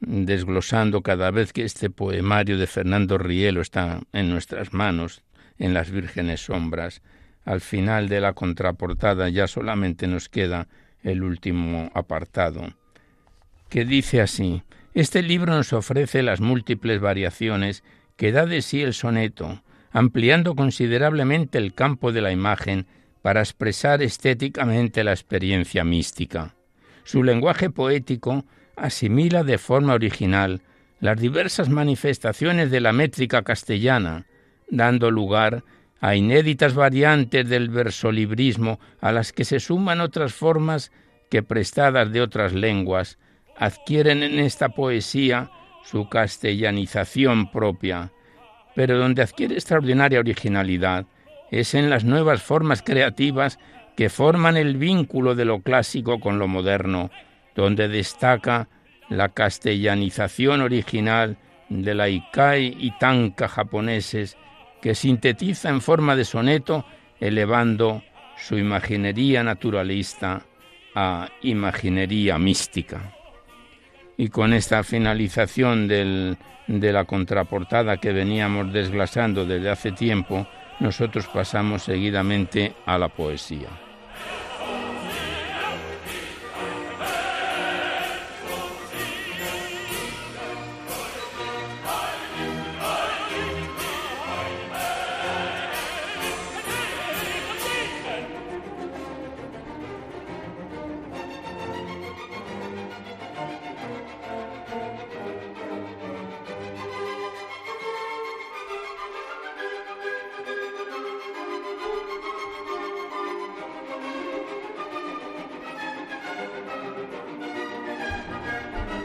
desglosando 0.00 1.02
cada 1.02 1.30
vez 1.30 1.52
que 1.52 1.64
este 1.64 1.90
poemario 1.90 2.56
de 2.56 2.66
Fernando 2.66 3.18
Rielo 3.18 3.60
está 3.60 4.00
en 4.14 4.30
nuestras 4.30 4.72
manos, 4.72 5.22
en 5.58 5.74
las 5.74 5.90
vírgenes 5.90 6.46
sombras, 6.46 7.02
al 7.44 7.60
final 7.60 8.08
de 8.08 8.22
la 8.22 8.32
contraportada 8.32 9.28
ya 9.28 9.46
solamente 9.46 10.06
nos 10.06 10.30
queda 10.30 10.66
el 11.02 11.22
último 11.22 11.90
apartado, 11.92 12.72
que 13.68 13.84
dice 13.84 14.22
así, 14.22 14.62
este 14.94 15.20
libro 15.20 15.52
nos 15.52 15.74
ofrece 15.74 16.22
las 16.22 16.40
múltiples 16.40 17.02
variaciones 17.02 17.84
que 18.16 18.32
da 18.32 18.46
de 18.46 18.62
sí 18.62 18.80
el 18.80 18.94
soneto, 18.94 19.62
ampliando 19.90 20.56
considerablemente 20.56 21.58
el 21.58 21.74
campo 21.74 22.12
de 22.12 22.22
la 22.22 22.32
imagen 22.32 22.86
para 23.24 23.40
expresar 23.40 24.02
estéticamente 24.02 25.02
la 25.02 25.12
experiencia 25.12 25.82
mística. 25.82 26.54
Su 27.04 27.22
lenguaje 27.22 27.70
poético 27.70 28.44
asimila 28.76 29.42
de 29.42 29.56
forma 29.56 29.94
original 29.94 30.60
las 31.00 31.18
diversas 31.18 31.70
manifestaciones 31.70 32.70
de 32.70 32.82
la 32.82 32.92
métrica 32.92 33.40
castellana, 33.40 34.26
dando 34.68 35.10
lugar 35.10 35.64
a 36.02 36.14
inéditas 36.16 36.74
variantes 36.74 37.48
del 37.48 37.70
versolibrismo 37.70 38.78
a 39.00 39.10
las 39.10 39.32
que 39.32 39.46
se 39.46 39.58
suman 39.58 40.02
otras 40.02 40.34
formas 40.34 40.92
que 41.30 41.42
prestadas 41.42 42.12
de 42.12 42.20
otras 42.20 42.52
lenguas 42.52 43.18
adquieren 43.56 44.22
en 44.22 44.38
esta 44.38 44.68
poesía 44.68 45.50
su 45.82 46.10
castellanización 46.10 47.50
propia, 47.50 48.12
pero 48.74 48.98
donde 48.98 49.22
adquiere 49.22 49.54
extraordinaria 49.54 50.20
originalidad 50.20 51.06
es 51.60 51.74
en 51.74 51.90
las 51.90 52.04
nuevas 52.04 52.42
formas 52.42 52.82
creativas 52.82 53.58
que 53.96 54.08
forman 54.08 54.56
el 54.56 54.76
vínculo 54.76 55.34
de 55.34 55.44
lo 55.44 55.60
clásico 55.60 56.18
con 56.20 56.38
lo 56.38 56.48
moderno, 56.48 57.10
donde 57.54 57.88
destaca 57.88 58.68
la 59.08 59.28
castellanización 59.28 60.62
original 60.62 61.36
de 61.68 61.94
la 61.94 62.08
Ikai 62.08 62.76
y 62.78 62.90
Tanka 62.98 63.48
japoneses, 63.48 64.36
que 64.82 64.94
sintetiza 64.94 65.68
en 65.68 65.80
forma 65.80 66.16
de 66.16 66.24
soneto, 66.24 66.84
elevando 67.20 68.02
su 68.36 68.58
imaginería 68.58 69.42
naturalista 69.42 70.42
a 70.94 71.28
imaginería 71.42 72.38
mística. 72.38 73.14
Y 74.16 74.28
con 74.28 74.52
esta 74.52 74.82
finalización 74.82 75.88
de 75.88 76.36
la 76.92 77.04
contraportada 77.04 77.96
que 77.96 78.12
veníamos 78.12 78.72
desglasando 78.72 79.44
desde 79.44 79.70
hace 79.70 79.92
tiempo, 79.92 80.46
nosotros 80.84 81.26
pasamos 81.28 81.84
seguidamente 81.84 82.74
a 82.84 82.98
la 82.98 83.08
poesía. 83.08 83.68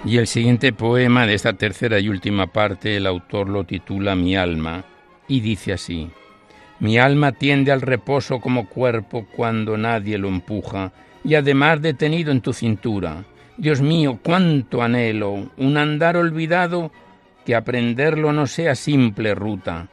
Y 0.09 0.17
el 0.17 0.25
siguiente 0.25 0.73
poema 0.73 1.27
de 1.27 1.35
esta 1.35 1.53
tercera 1.53 1.99
y 1.99 2.09
última 2.09 2.47
parte, 2.47 2.97
el 2.97 3.05
autor 3.05 3.47
lo 3.47 3.63
titula 3.63 4.15
Mi 4.15 4.35
alma 4.35 4.83
y 5.27 5.39
dice 5.39 5.71
así, 5.71 6.09
Mi 6.79 6.97
alma 6.97 7.31
tiende 7.31 7.71
al 7.71 7.81
reposo 7.81 8.39
como 8.39 8.67
cuerpo 8.67 9.27
cuando 9.35 9.77
nadie 9.77 10.17
lo 10.17 10.27
empuja 10.27 10.91
y 11.23 11.35
además 11.35 11.83
detenido 11.83 12.31
en 12.31 12.41
tu 12.41 12.53
cintura. 12.53 13.23
Dios 13.55 13.81
mío, 13.81 14.17
cuánto 14.23 14.81
anhelo, 14.81 15.51
un 15.57 15.77
andar 15.77 16.17
olvidado 16.17 16.91
que 17.45 17.53
aprenderlo 17.53 18.33
no 18.33 18.47
sea 18.47 18.73
simple 18.73 19.35
ruta. 19.35 19.89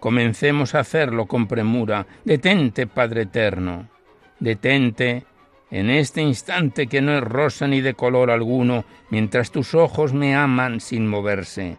Comencemos 0.00 0.74
a 0.74 0.80
hacerlo 0.80 1.26
con 1.26 1.46
premura. 1.46 2.06
Detente, 2.24 2.86
Padre 2.86 3.22
Eterno. 3.22 3.86
Detente 4.40 5.26
en 5.70 5.90
este 5.90 6.22
instante 6.22 6.86
que 6.86 7.02
no 7.02 7.16
es 7.16 7.22
rosa 7.22 7.66
ni 7.66 7.80
de 7.80 7.94
color 7.94 8.30
alguno, 8.30 8.84
mientras 9.10 9.50
tus 9.50 9.74
ojos 9.74 10.12
me 10.12 10.34
aman 10.34 10.80
sin 10.80 11.06
moverse, 11.06 11.76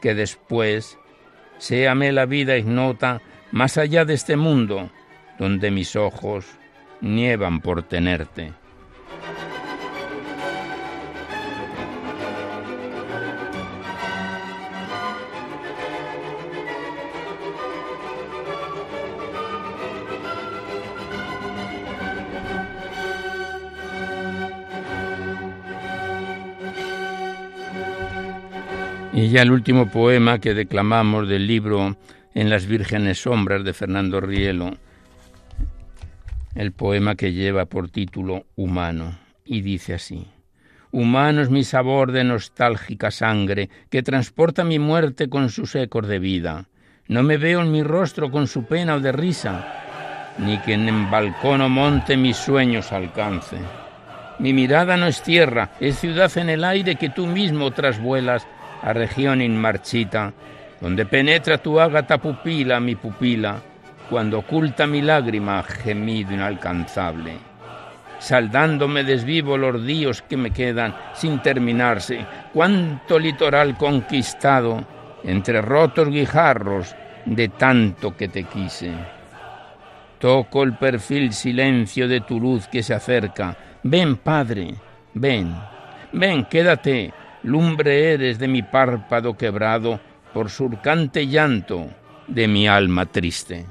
que 0.00 0.14
después 0.14 0.98
séame 1.58 2.12
la 2.12 2.26
vida 2.26 2.56
ignota 2.56 3.20
más 3.50 3.78
allá 3.78 4.04
de 4.04 4.14
este 4.14 4.36
mundo, 4.36 4.90
donde 5.38 5.70
mis 5.70 5.96
ojos 5.96 6.46
nievan 7.00 7.60
por 7.60 7.82
tenerte. 7.82 8.52
Y 29.14 29.28
ya 29.28 29.42
el 29.42 29.50
último 29.50 29.90
poema 29.90 30.38
que 30.38 30.54
declamamos 30.54 31.28
del 31.28 31.46
libro 31.46 31.96
En 32.34 32.48
las 32.48 32.64
vírgenes 32.64 33.20
sombras 33.20 33.62
de 33.62 33.74
Fernando 33.74 34.22
Rielo, 34.22 34.78
el 36.54 36.72
poema 36.72 37.14
que 37.14 37.34
lleva 37.34 37.66
por 37.66 37.90
título 37.90 38.46
Humano, 38.56 39.18
y 39.44 39.60
dice 39.60 39.94
así. 39.94 40.26
Humano 40.90 41.42
es 41.42 41.50
mi 41.50 41.62
sabor 41.62 42.12
de 42.12 42.24
nostálgica 42.24 43.10
sangre 43.10 43.68
que 43.90 44.02
transporta 44.02 44.64
mi 44.64 44.78
muerte 44.78 45.28
con 45.28 45.50
sus 45.50 45.74
ecos 45.74 46.08
de 46.08 46.18
vida. 46.18 46.68
No 47.06 47.22
me 47.22 47.36
veo 47.36 47.60
en 47.60 47.70
mi 47.70 47.82
rostro 47.82 48.30
con 48.30 48.46
su 48.46 48.64
pena 48.64 48.94
o 48.94 49.00
de 49.00 49.12
risa, 49.12 50.34
ni 50.38 50.56
que 50.58 50.72
en 50.72 51.10
balcón 51.10 51.60
o 51.60 51.68
monte 51.68 52.16
mis 52.16 52.38
sueños 52.38 52.92
alcance. 52.92 53.58
Mi 54.38 54.54
mirada 54.54 54.96
no 54.96 55.06
es 55.06 55.22
tierra, 55.22 55.72
es 55.80 55.98
ciudad 55.98 56.30
en 56.38 56.48
el 56.48 56.64
aire 56.64 56.96
que 56.96 57.10
tú 57.10 57.26
mismo 57.26 57.70
trasvuelas 57.72 58.46
a 58.82 58.92
región 58.92 59.40
inmarchita, 59.40 60.32
donde 60.80 61.06
penetra 61.06 61.58
tu 61.58 61.78
ágata 61.78 62.18
pupila, 62.18 62.80
mi 62.80 62.96
pupila, 62.96 63.60
cuando 64.10 64.40
oculta 64.40 64.86
mi 64.86 65.00
lágrima, 65.00 65.62
gemido 65.62 66.34
inalcanzable. 66.34 67.36
Saldándome 68.18 69.04
desvivo 69.04 69.56
los 69.56 69.84
días 69.84 70.22
que 70.22 70.36
me 70.36 70.50
quedan 70.50 70.94
sin 71.14 71.40
terminarse, 71.40 72.24
cuánto 72.52 73.18
litoral 73.18 73.76
conquistado 73.76 74.84
entre 75.24 75.60
rotos 75.62 76.08
guijarros 76.08 76.94
de 77.24 77.48
tanto 77.48 78.16
que 78.16 78.28
te 78.28 78.44
quise. 78.44 78.92
Toco 80.18 80.62
el 80.62 80.74
perfil 80.74 81.32
silencio 81.32 82.06
de 82.06 82.20
tu 82.20 82.38
luz 82.38 82.68
que 82.68 82.82
se 82.82 82.94
acerca. 82.94 83.56
Ven, 83.82 84.16
Padre, 84.16 84.74
ven, 85.14 85.54
ven, 86.12 86.44
quédate, 86.44 87.12
lumbre 87.42 88.12
eres 88.12 88.38
de 88.38 88.48
mi 88.48 88.62
párpado 88.62 89.36
quebrado 89.36 90.00
por 90.32 90.50
surcante 90.50 91.26
llanto 91.26 91.88
de 92.26 92.48
mi 92.48 92.68
alma 92.68 93.06
triste. 93.06 93.66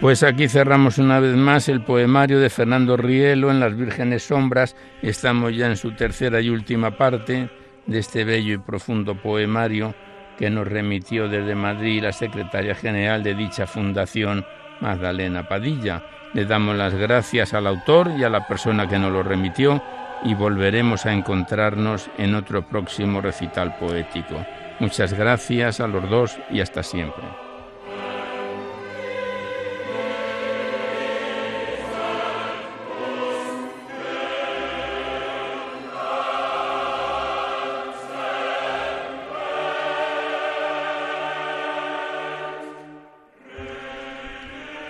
Pues 0.00 0.22
aquí 0.22 0.46
cerramos 0.46 0.98
una 0.98 1.18
vez 1.18 1.34
más 1.34 1.68
el 1.68 1.82
poemario 1.82 2.38
de 2.38 2.50
Fernando 2.50 2.96
Rielo 2.96 3.50
en 3.50 3.58
Las 3.58 3.76
Vírgenes 3.76 4.22
Sombras. 4.22 4.76
Estamos 5.02 5.56
ya 5.56 5.66
en 5.66 5.76
su 5.76 5.90
tercera 5.90 6.40
y 6.40 6.50
última 6.50 6.96
parte 6.96 7.50
de 7.84 7.98
este 7.98 8.22
bello 8.22 8.54
y 8.54 8.58
profundo 8.58 9.20
poemario 9.20 9.96
que 10.38 10.48
nos 10.50 10.68
remitió 10.68 11.28
desde 11.28 11.54
Madrid 11.54 12.02
la 12.02 12.12
secretaria 12.12 12.74
general 12.74 13.22
de 13.22 13.34
dicha 13.34 13.66
fundación, 13.66 14.46
Magdalena 14.80 15.48
Padilla. 15.48 16.02
Le 16.32 16.44
damos 16.44 16.76
las 16.76 16.94
gracias 16.94 17.54
al 17.54 17.66
autor 17.66 18.12
y 18.16 18.22
a 18.22 18.30
la 18.30 18.46
persona 18.46 18.86
que 18.86 18.98
nos 18.98 19.12
lo 19.12 19.22
remitió 19.22 19.82
y 20.22 20.34
volveremos 20.34 21.06
a 21.06 21.12
encontrarnos 21.12 22.08
en 22.18 22.34
otro 22.34 22.62
próximo 22.62 23.20
recital 23.20 23.76
poético. 23.78 24.46
Muchas 24.78 25.12
gracias 25.12 25.80
a 25.80 25.88
los 25.88 26.08
dos 26.08 26.38
y 26.50 26.60
hasta 26.60 26.82
siempre. 26.82 27.47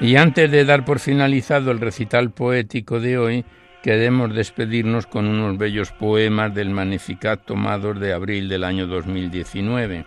Y 0.00 0.14
antes 0.14 0.48
de 0.50 0.64
dar 0.64 0.84
por 0.84 1.00
finalizado 1.00 1.72
el 1.72 1.80
recital 1.80 2.30
poético 2.30 3.00
de 3.00 3.18
hoy, 3.18 3.44
queremos 3.82 4.32
despedirnos 4.32 5.08
con 5.08 5.26
unos 5.26 5.58
bellos 5.58 5.90
poemas 5.90 6.54
del 6.54 6.70
Magnificat 6.70 7.44
tomados 7.44 7.98
de 7.98 8.12
abril 8.12 8.48
del 8.48 8.62
año 8.62 8.86
2019. 8.86 10.06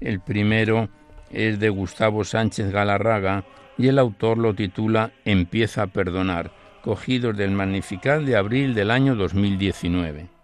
El 0.00 0.20
primero 0.20 0.88
es 1.30 1.60
de 1.60 1.68
Gustavo 1.68 2.24
Sánchez 2.24 2.72
Galarraga 2.72 3.44
y 3.76 3.88
el 3.88 3.98
autor 3.98 4.38
lo 4.38 4.54
titula 4.54 5.12
Empieza 5.26 5.82
a 5.82 5.86
perdonar, 5.88 6.50
cogidos 6.80 7.36
del 7.36 7.50
Magnificat 7.50 8.22
de 8.22 8.36
abril 8.36 8.72
del 8.72 8.90
año 8.90 9.14
2019. 9.16 10.39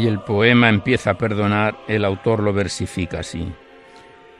Y 0.00 0.06
el 0.06 0.20
poema 0.20 0.70
empieza 0.70 1.10
a 1.10 1.18
perdonar, 1.18 1.76
el 1.86 2.06
autor 2.06 2.42
lo 2.42 2.54
versifica 2.54 3.20
así. 3.20 3.52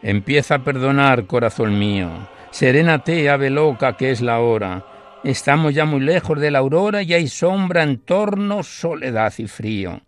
Empieza 0.03 0.55
a 0.55 0.65
perdonar, 0.65 1.27
corazón 1.27 1.79
mío, 1.79 2.09
serénate, 2.51 3.29
ave 3.29 3.51
loca, 3.51 3.99
que 3.99 4.11
es 4.11 4.23
la 4.23 4.41
hora. 4.41 4.87
Estamos 5.23 5.75
ya 5.75 5.85
muy 5.85 6.01
lejos 6.01 6.41
de 6.41 6.51
la 6.51 6.61
aurora 6.61 7.03
y 7.03 7.13
hay 7.13 7.29
sombra 7.29 7.83
en 7.83 7.99
torno, 7.99 8.63
soledad 8.63 9.35
y 9.37 9.49
frío. 9.49 10.01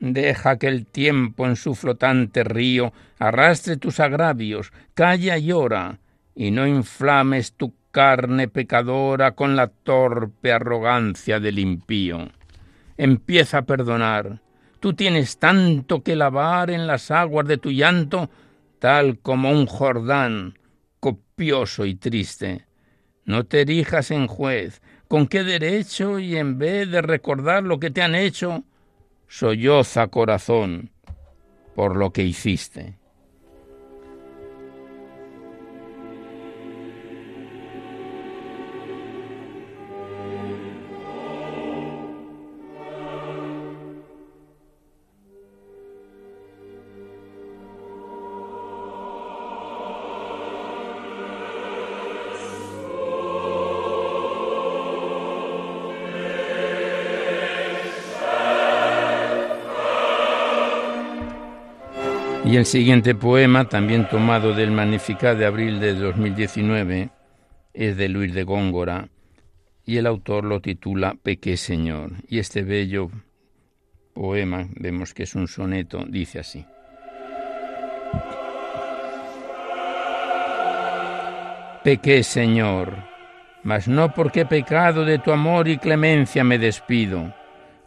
Deja 0.00 0.58
que 0.58 0.68
el 0.68 0.84
tiempo 0.84 1.46
en 1.46 1.56
su 1.56 1.74
flotante 1.74 2.44
río 2.44 2.92
arrastre 3.18 3.78
tus 3.78 4.00
agravios, 4.00 4.70
calla 4.92 5.38
y 5.38 5.46
llora, 5.46 5.98
y 6.34 6.50
no 6.50 6.66
inflames 6.66 7.54
tu 7.54 7.74
carne 7.90 8.48
pecadora 8.48 9.32
con 9.32 9.56
la 9.56 9.68
torpe 9.68 10.52
arrogancia 10.52 11.40
del 11.40 11.58
impío. 11.58 12.28
Empieza 12.98 13.58
a 13.58 13.62
perdonar, 13.62 14.40
Tú 14.80 14.94
tienes 14.94 15.38
tanto 15.38 16.02
que 16.02 16.16
lavar 16.16 16.70
en 16.70 16.86
las 16.86 17.10
aguas 17.10 17.46
de 17.46 17.58
tu 17.58 17.70
llanto, 17.70 18.30
tal 18.78 19.18
como 19.18 19.50
un 19.50 19.66
Jordán, 19.66 20.58
copioso 21.00 21.84
y 21.84 21.94
triste. 21.94 22.66
No 23.26 23.44
te 23.44 23.60
erijas 23.60 24.10
en 24.10 24.26
juez. 24.26 24.80
¿Con 25.06 25.26
qué 25.26 25.44
derecho 25.44 26.18
y 26.18 26.36
en 26.36 26.58
vez 26.58 26.90
de 26.90 27.02
recordar 27.02 27.64
lo 27.64 27.78
que 27.78 27.90
te 27.90 28.00
han 28.00 28.14
hecho, 28.14 28.64
solloza 29.28 30.06
corazón 30.06 30.90
por 31.74 31.96
lo 31.96 32.12
que 32.12 32.22
hiciste? 32.22 32.99
Y 62.50 62.56
el 62.56 62.66
siguiente 62.66 63.14
poema, 63.14 63.68
también 63.68 64.08
tomado 64.08 64.52
del 64.52 64.72
Magnificat 64.72 65.38
de 65.38 65.46
abril 65.46 65.78
de 65.78 65.94
2019, 65.94 67.10
es 67.72 67.96
de 67.96 68.08
Luis 68.08 68.34
de 68.34 68.42
Góngora 68.42 69.08
y 69.86 69.98
el 69.98 70.06
autor 70.08 70.42
lo 70.42 70.60
titula 70.60 71.14
Pequé 71.22 71.56
Señor. 71.56 72.10
Y 72.26 72.40
este 72.40 72.62
bello 72.62 73.08
poema, 74.14 74.66
vemos 74.74 75.14
que 75.14 75.22
es 75.22 75.36
un 75.36 75.46
soneto, 75.46 76.04
dice 76.08 76.40
así. 76.40 76.66
Pequé 81.84 82.24
Señor, 82.24 82.96
mas 83.62 83.86
no 83.86 84.12
porque 84.12 84.44
pecado 84.44 85.04
de 85.04 85.20
tu 85.20 85.30
amor 85.30 85.68
y 85.68 85.78
clemencia 85.78 86.42
me 86.42 86.58
despido. 86.58 87.32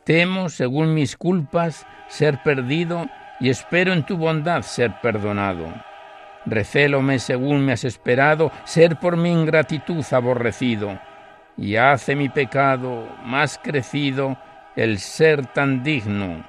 Temo, 0.05 0.47
según 0.47 0.93
mis 0.93 1.17
culpas, 1.17 1.85
ser 2.07 2.41
perdido 2.43 3.09
y 3.43 3.49
espero 3.49 3.91
en 3.91 4.05
tu 4.05 4.15
bondad 4.15 4.61
ser 4.61 5.01
perdonado. 5.01 5.67
Recélome 6.45 7.19
según 7.19 7.65
me 7.65 7.73
has 7.73 7.83
esperado, 7.83 8.53
ser 8.63 8.97
por 8.99 9.17
mi 9.17 9.33
ingratitud 9.33 10.01
aborrecido, 10.13 10.97
y 11.57 11.75
hace 11.75 12.15
mi 12.15 12.29
pecado 12.29 13.05
más 13.25 13.59
crecido 13.61 14.37
el 14.77 14.97
ser 14.97 15.45
tan 15.47 15.83
digno, 15.83 16.47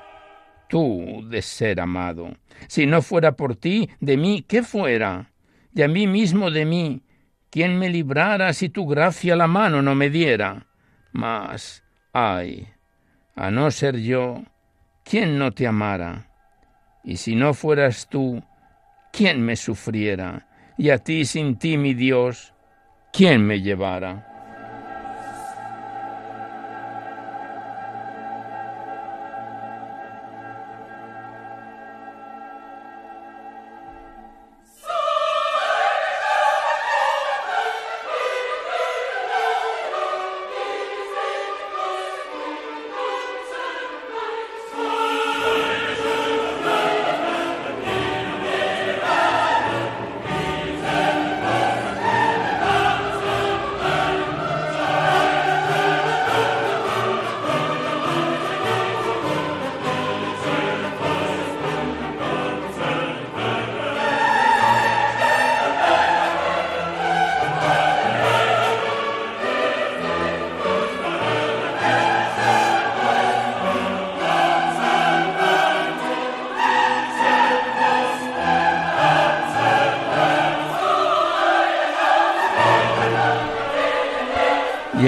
tú 0.69 1.27
de 1.29 1.43
ser 1.43 1.81
amado. 1.81 2.37
Si 2.69 2.87
no 2.87 3.03
fuera 3.03 3.33
por 3.33 3.57
ti, 3.57 3.91
de 3.99 4.17
mí, 4.17 4.45
¿qué 4.47 4.63
fuera? 4.63 5.33
Y 5.75 5.83
a 5.83 5.89
mí 5.89 6.07
mismo 6.07 6.53
de 6.53 6.65
mí, 6.65 7.03
¿quién 7.51 7.77
me 7.77 7.89
librara 7.89 8.53
si 8.53 8.69
tu 8.69 8.87
gracia 8.87 9.35
la 9.35 9.49
mano 9.49 9.83
no 9.83 9.97
me 9.97 10.11
diera? 10.11 10.69
Mas, 11.11 11.83
ay, 12.13 12.69
a 13.35 13.51
no 13.51 13.73
ser 13.73 13.97
yo, 13.99 14.45
¿quién 15.03 15.41
no 15.41 15.51
te 15.51 15.67
amara? 15.67 16.29
Y 17.05 17.19
si 17.19 17.37
no 17.37 17.53
fueras 17.53 18.09
tú, 18.09 18.43
¿quién 19.13 19.43
me 19.43 19.57
sufriera? 19.57 20.47
Y 20.79 20.91
a 20.91 20.99
ti 20.99 21.25
sin 21.27 21.57
ti, 21.57 21.77
mi 21.77 21.95
Dios, 21.95 22.55
¿quién 23.13 23.47
me 23.47 23.61
llevara? 23.61 24.34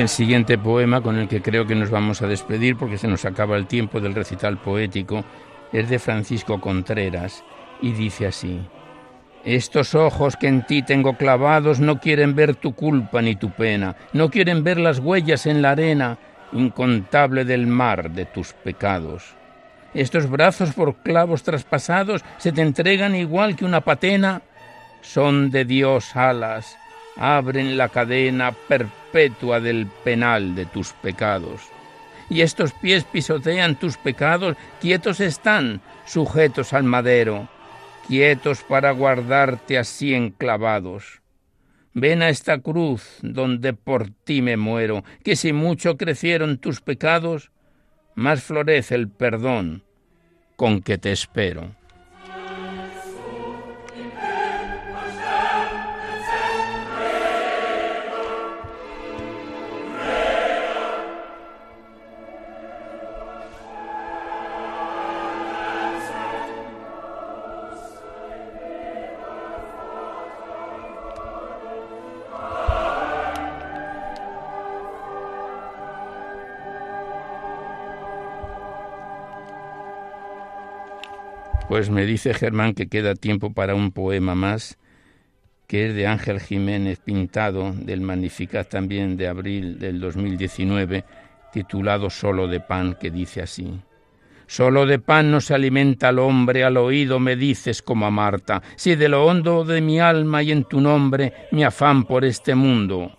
El 0.06 0.10
siguiente 0.10 0.56
poema 0.56 1.00
con 1.00 1.18
el 1.18 1.26
que 1.26 1.42
creo 1.42 1.66
que 1.66 1.74
nos 1.74 1.90
vamos 1.90 2.22
a 2.22 2.28
despedir 2.28 2.76
porque 2.76 2.96
se 2.96 3.08
nos 3.08 3.24
acaba 3.24 3.56
el 3.56 3.66
tiempo 3.66 4.00
del 4.00 4.14
recital 4.14 4.56
poético 4.56 5.24
es 5.72 5.90
de 5.90 5.98
Francisco 5.98 6.60
Contreras 6.60 7.42
y 7.82 7.90
dice 7.90 8.28
así, 8.28 8.60
Estos 9.44 9.96
ojos 9.96 10.36
que 10.36 10.46
en 10.46 10.64
ti 10.64 10.82
tengo 10.82 11.16
clavados 11.16 11.80
no 11.80 11.98
quieren 11.98 12.36
ver 12.36 12.54
tu 12.54 12.72
culpa 12.72 13.20
ni 13.20 13.34
tu 13.34 13.50
pena, 13.50 13.96
no 14.12 14.30
quieren 14.30 14.62
ver 14.62 14.78
las 14.78 15.00
huellas 15.00 15.44
en 15.46 15.60
la 15.60 15.72
arena 15.72 16.18
incontable 16.52 17.44
del 17.44 17.66
mar 17.66 18.12
de 18.12 18.26
tus 18.26 18.52
pecados. 18.52 19.34
Estos 19.92 20.30
brazos 20.30 20.72
por 20.72 20.98
clavos 20.98 21.42
traspasados 21.42 22.24
se 22.38 22.52
te 22.52 22.62
entregan 22.62 23.16
igual 23.16 23.56
que 23.56 23.64
una 23.64 23.80
patena, 23.80 24.42
son 25.00 25.50
de 25.50 25.64
Dios 25.64 26.14
alas, 26.14 26.78
abren 27.16 27.76
la 27.76 27.88
cadena 27.88 28.52
perpetua 28.52 29.05
del 29.16 29.86
penal 30.04 30.54
de 30.54 30.66
tus 30.66 30.92
pecados. 30.92 31.62
Y 32.28 32.40
estos 32.40 32.72
pies 32.72 33.04
pisotean 33.04 33.76
tus 33.76 33.96
pecados, 33.96 34.56
quietos 34.80 35.20
están, 35.20 35.80
sujetos 36.04 36.72
al 36.72 36.84
madero 36.84 37.48
quietos 38.06 38.62
para 38.62 38.92
guardarte 38.92 39.78
así 39.78 40.14
enclavados. 40.14 41.22
Ven 41.92 42.22
a 42.22 42.28
esta 42.28 42.58
cruz 42.60 43.18
donde 43.22 43.72
por 43.72 44.10
ti 44.10 44.42
me 44.42 44.56
muero, 44.56 45.04
que 45.24 45.34
si 45.34 45.52
mucho 45.52 45.96
crecieron 45.96 46.58
tus 46.58 46.80
pecados, 46.80 47.50
más 48.14 48.42
florece 48.42 48.94
el 48.94 49.08
perdón 49.08 49.82
con 50.56 50.82
que 50.82 50.98
te 50.98 51.12
espero. 51.12 51.74
Pues 81.76 81.90
me 81.90 82.06
dice 82.06 82.32
Germán 82.32 82.72
que 82.72 82.86
queda 82.86 83.14
tiempo 83.14 83.52
para 83.52 83.74
un 83.74 83.92
poema 83.92 84.34
más, 84.34 84.78
que 85.66 85.88
es 85.88 85.94
de 85.94 86.06
Ángel 86.06 86.40
Jiménez 86.40 87.00
Pintado, 87.00 87.70
del 87.70 88.00
Magnificat 88.00 88.66
también 88.66 89.18
de 89.18 89.28
abril 89.28 89.78
del 89.78 90.00
2019, 90.00 91.04
titulado 91.52 92.08
Solo 92.08 92.48
de 92.48 92.60
pan, 92.60 92.96
que 92.98 93.10
dice 93.10 93.42
así. 93.42 93.78
Solo 94.46 94.86
de 94.86 95.00
pan 95.00 95.30
no 95.30 95.42
se 95.42 95.52
alimenta 95.52 96.08
el 96.08 96.18
hombre, 96.18 96.64
al 96.64 96.78
oído 96.78 97.20
me 97.20 97.36
dices 97.36 97.82
como 97.82 98.06
a 98.06 98.10
Marta, 98.10 98.62
si 98.76 98.96
de 98.96 99.10
lo 99.10 99.26
hondo 99.26 99.62
de 99.62 99.82
mi 99.82 100.00
alma 100.00 100.42
y 100.42 100.52
en 100.52 100.64
tu 100.64 100.80
nombre 100.80 101.34
mi 101.52 101.62
afán 101.62 102.04
por 102.04 102.24
este 102.24 102.54
mundo 102.54 103.18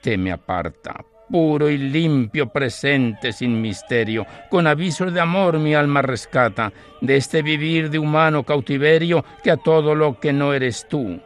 te 0.00 0.18
me 0.18 0.32
aparta 0.32 1.04
puro 1.30 1.68
y 1.68 1.78
limpio 1.78 2.48
presente 2.48 3.32
sin 3.32 3.60
misterio, 3.60 4.26
con 4.50 4.66
avisos 4.66 5.12
de 5.12 5.20
amor 5.20 5.58
mi 5.58 5.74
alma 5.74 6.02
rescata, 6.02 6.72
de 7.00 7.16
este 7.16 7.42
vivir 7.42 7.90
de 7.90 7.98
humano 7.98 8.42
cautiverio 8.42 9.24
que 9.42 9.50
a 9.50 9.56
todo 9.56 9.94
lo 9.94 10.18
que 10.18 10.32
no 10.32 10.52
eres 10.52 10.86
tú 10.88 11.20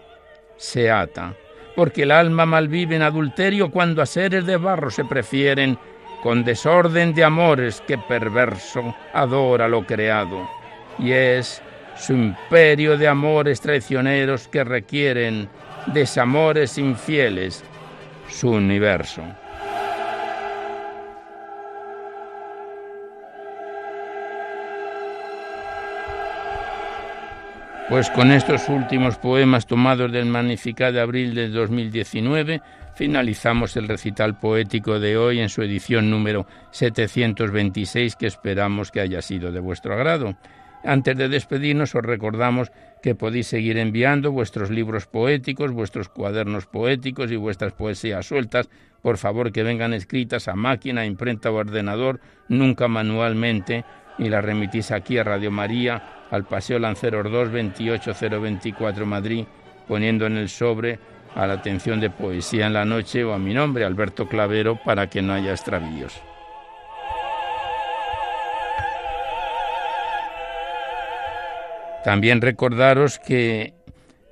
se 0.56 0.90
ata. 0.90 1.34
Porque 1.74 2.02
el 2.02 2.10
alma 2.10 2.46
malvive 2.46 2.96
en 2.96 3.02
adulterio 3.02 3.70
cuando 3.70 4.02
a 4.02 4.06
seres 4.06 4.46
de 4.46 4.56
barro 4.56 4.90
se 4.90 5.04
prefieren, 5.04 5.78
con 6.22 6.44
desorden 6.44 7.14
de 7.14 7.24
amores 7.24 7.80
que 7.80 7.98
perverso 7.98 8.94
adora 9.12 9.66
lo 9.66 9.84
creado. 9.84 10.48
Y 10.98 11.10
es 11.12 11.60
su 11.96 12.12
imperio 12.12 12.96
de 12.96 13.08
amores 13.08 13.60
traicioneros 13.60 14.46
que 14.48 14.62
requieren 14.62 15.48
desamores 15.86 16.78
infieles 16.78 17.64
su 18.28 18.50
universo. 18.50 19.22
Pues 27.88 28.08
con 28.10 28.30
estos 28.30 28.68
últimos 28.68 29.18
poemas 29.18 29.66
tomados 29.66 30.10
del 30.10 30.26
Magnificat 30.26 30.94
de 30.94 31.00
abril 31.00 31.34
de 31.34 31.48
2019 31.48 32.62
finalizamos 32.94 33.76
el 33.76 33.88
recital 33.88 34.38
poético 34.38 34.98
de 34.98 35.16
hoy 35.16 35.40
en 35.40 35.48
su 35.48 35.62
edición 35.62 36.08
número 36.08 36.46
726 36.70 38.16
que 38.16 38.26
esperamos 38.26 38.90
que 38.90 39.00
haya 39.00 39.20
sido 39.20 39.52
de 39.52 39.60
vuestro 39.60 39.94
agrado. 39.94 40.36
Antes 40.84 41.16
de 41.16 41.28
despedirnos 41.28 41.94
os 41.94 42.02
recordamos 42.02 42.72
que 43.02 43.14
podéis 43.14 43.48
seguir 43.48 43.78
enviando 43.78 44.32
vuestros 44.32 44.70
libros 44.70 45.06
poéticos, 45.06 45.70
vuestros 45.70 46.08
cuadernos 46.08 46.66
poéticos 46.66 47.30
y 47.30 47.36
vuestras 47.36 47.72
poesías 47.72 48.26
sueltas, 48.26 48.68
por 49.00 49.18
favor 49.18 49.52
que 49.52 49.62
vengan 49.62 49.92
escritas 49.92 50.48
a 50.48 50.54
máquina, 50.54 51.04
imprenta 51.04 51.50
o 51.50 51.54
ordenador, 51.54 52.20
nunca 52.48 52.88
manualmente, 52.88 53.84
y 54.24 54.28
las 54.28 54.44
remitís 54.44 54.90
aquí 54.90 55.18
a 55.18 55.24
Radio 55.24 55.50
María 55.50 56.02
al 56.30 56.44
Paseo 56.44 56.78
Lanceros 56.78 57.30
2, 57.30 57.50
28024 57.52 59.04
Madrid, 59.04 59.44
poniendo 59.86 60.26
en 60.26 60.36
el 60.36 60.48
sobre 60.48 60.98
a 61.34 61.46
la 61.46 61.54
atención 61.54 62.00
de 62.00 62.10
Poesía 62.10 62.66
en 62.66 62.72
la 62.72 62.84
Noche 62.84 63.24
o 63.24 63.32
a 63.32 63.38
mi 63.38 63.54
nombre, 63.54 63.84
Alberto 63.84 64.28
Clavero, 64.28 64.78
para 64.82 65.08
que 65.08 65.22
no 65.22 65.32
haya 65.32 65.50
extravíos. 65.50 66.20
También 72.04 72.40
recordaros 72.40 73.18
que 73.18 73.74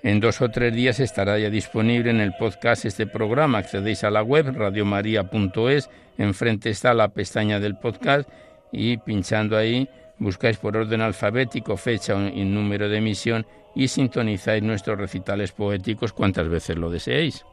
en 0.03 0.21
dos 0.21 0.41
o 0.41 0.51
tres 0.51 0.75
días 0.75 0.99
estará 0.99 1.39
ya 1.39 1.51
disponible 1.51 2.11
en 2.11 2.21
el 2.21 2.33
podcast 2.33 2.85
este 2.85 3.07
programa. 3.07 3.59
Accedéis 3.59 4.03
a 4.03 4.11
la 4.11 4.23
web 4.23 4.53
radiomaria.es, 4.57 5.91
enfrente 6.19 6.71
está 6.71 6.95
la 6.95 7.09
pestaña 7.09 7.61
del 7.61 7.77
podcast 7.77 8.29
y 8.73 8.97
pinchando 8.99 9.57
ahí 9.57 9.89
Buscáis 10.21 10.59
por 10.59 10.77
orden 10.77 11.01
alfabético 11.01 11.79
fecha 11.79 12.15
y 12.15 12.45
número 12.45 12.91
de 12.91 12.99
emisión 12.99 13.47
y 13.75 13.89
sintonizáis 13.89 14.63
nuestros 14.63 14.99
recitales 14.99 15.53
poéticos 15.53 16.13
cuantas 16.13 16.47
veces 16.47 16.77
lo 16.77 16.91
deseéis. 16.91 17.47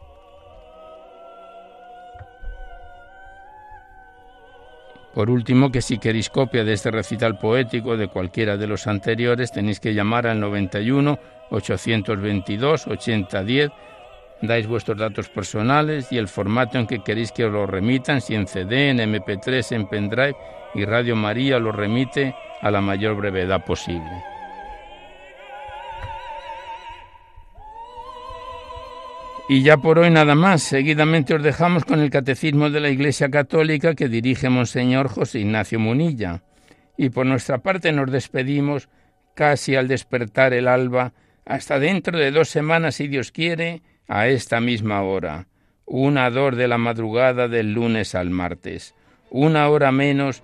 Por 5.13 5.29
último, 5.29 5.71
que 5.71 5.81
si 5.81 5.97
queréis 5.97 6.29
copia 6.29 6.65
de 6.65 6.73
este 6.73 6.91
recital 6.91 7.39
poético 7.39 7.95
de 7.95 8.09
cualquiera 8.09 8.57
de 8.57 8.67
los 8.67 8.85
anteriores, 8.85 9.53
tenéis 9.53 9.79
que 9.79 9.93
llamar 9.93 10.27
al 10.27 10.41
91 10.41 11.17
822 11.49 12.85
8010, 12.85 13.71
dais 14.41 14.67
vuestros 14.67 14.97
datos 14.97 15.29
personales 15.29 16.11
y 16.11 16.17
el 16.17 16.27
formato 16.27 16.77
en 16.77 16.85
que 16.85 16.99
queréis 16.99 17.31
que 17.31 17.45
os 17.45 17.53
lo 17.53 17.65
remitan, 17.65 18.19
si 18.19 18.35
en 18.35 18.45
CD, 18.45 18.89
en 18.89 18.99
MP3, 18.99 19.71
en 19.71 19.87
pendrive, 19.87 20.35
y 20.73 20.85
Radio 20.85 21.15
María 21.15 21.59
lo 21.59 21.71
remite 21.71 22.35
a 22.61 22.71
la 22.71 22.81
mayor 22.81 23.15
brevedad 23.15 23.63
posible. 23.65 24.23
Y 29.49 29.63
ya 29.63 29.77
por 29.77 29.99
hoy 29.99 30.09
nada 30.09 30.35
más. 30.35 30.61
Seguidamente 30.61 31.33
os 31.33 31.41
dejamos 31.41 31.85
con 31.85 32.01
el 32.01 32.09
Catecismo 32.09 32.69
de 32.69 32.81
la 32.81 32.89
Iglesia 32.89 33.29
Católica 33.29 33.95
que 33.95 34.09
dirige 34.09 34.49
Monseñor 34.49 35.07
José 35.07 35.39
Ignacio 35.39 35.79
Munilla. 35.79 36.43
Y 36.97 37.11
por 37.11 37.25
nuestra 37.25 37.59
parte 37.59 37.93
nos 37.93 38.11
despedimos 38.11 38.89
casi 39.35 39.75
al 39.75 39.87
despertar 39.87 40.53
el 40.53 40.67
alba, 40.67 41.13
hasta 41.45 41.79
dentro 41.79 42.17
de 42.17 42.31
dos 42.31 42.49
semanas, 42.49 42.95
si 42.95 43.07
Dios 43.07 43.31
quiere, 43.31 43.83
a 44.09 44.27
esta 44.27 44.59
misma 44.59 45.01
hora. 45.03 45.47
Una 45.85 46.29
dor 46.29 46.57
de 46.57 46.67
la 46.67 46.77
madrugada 46.77 47.47
del 47.47 47.71
lunes 47.71 48.15
al 48.15 48.29
martes. 48.31 48.95
Una 49.29 49.69
hora 49.69 49.93
menos 49.93 50.43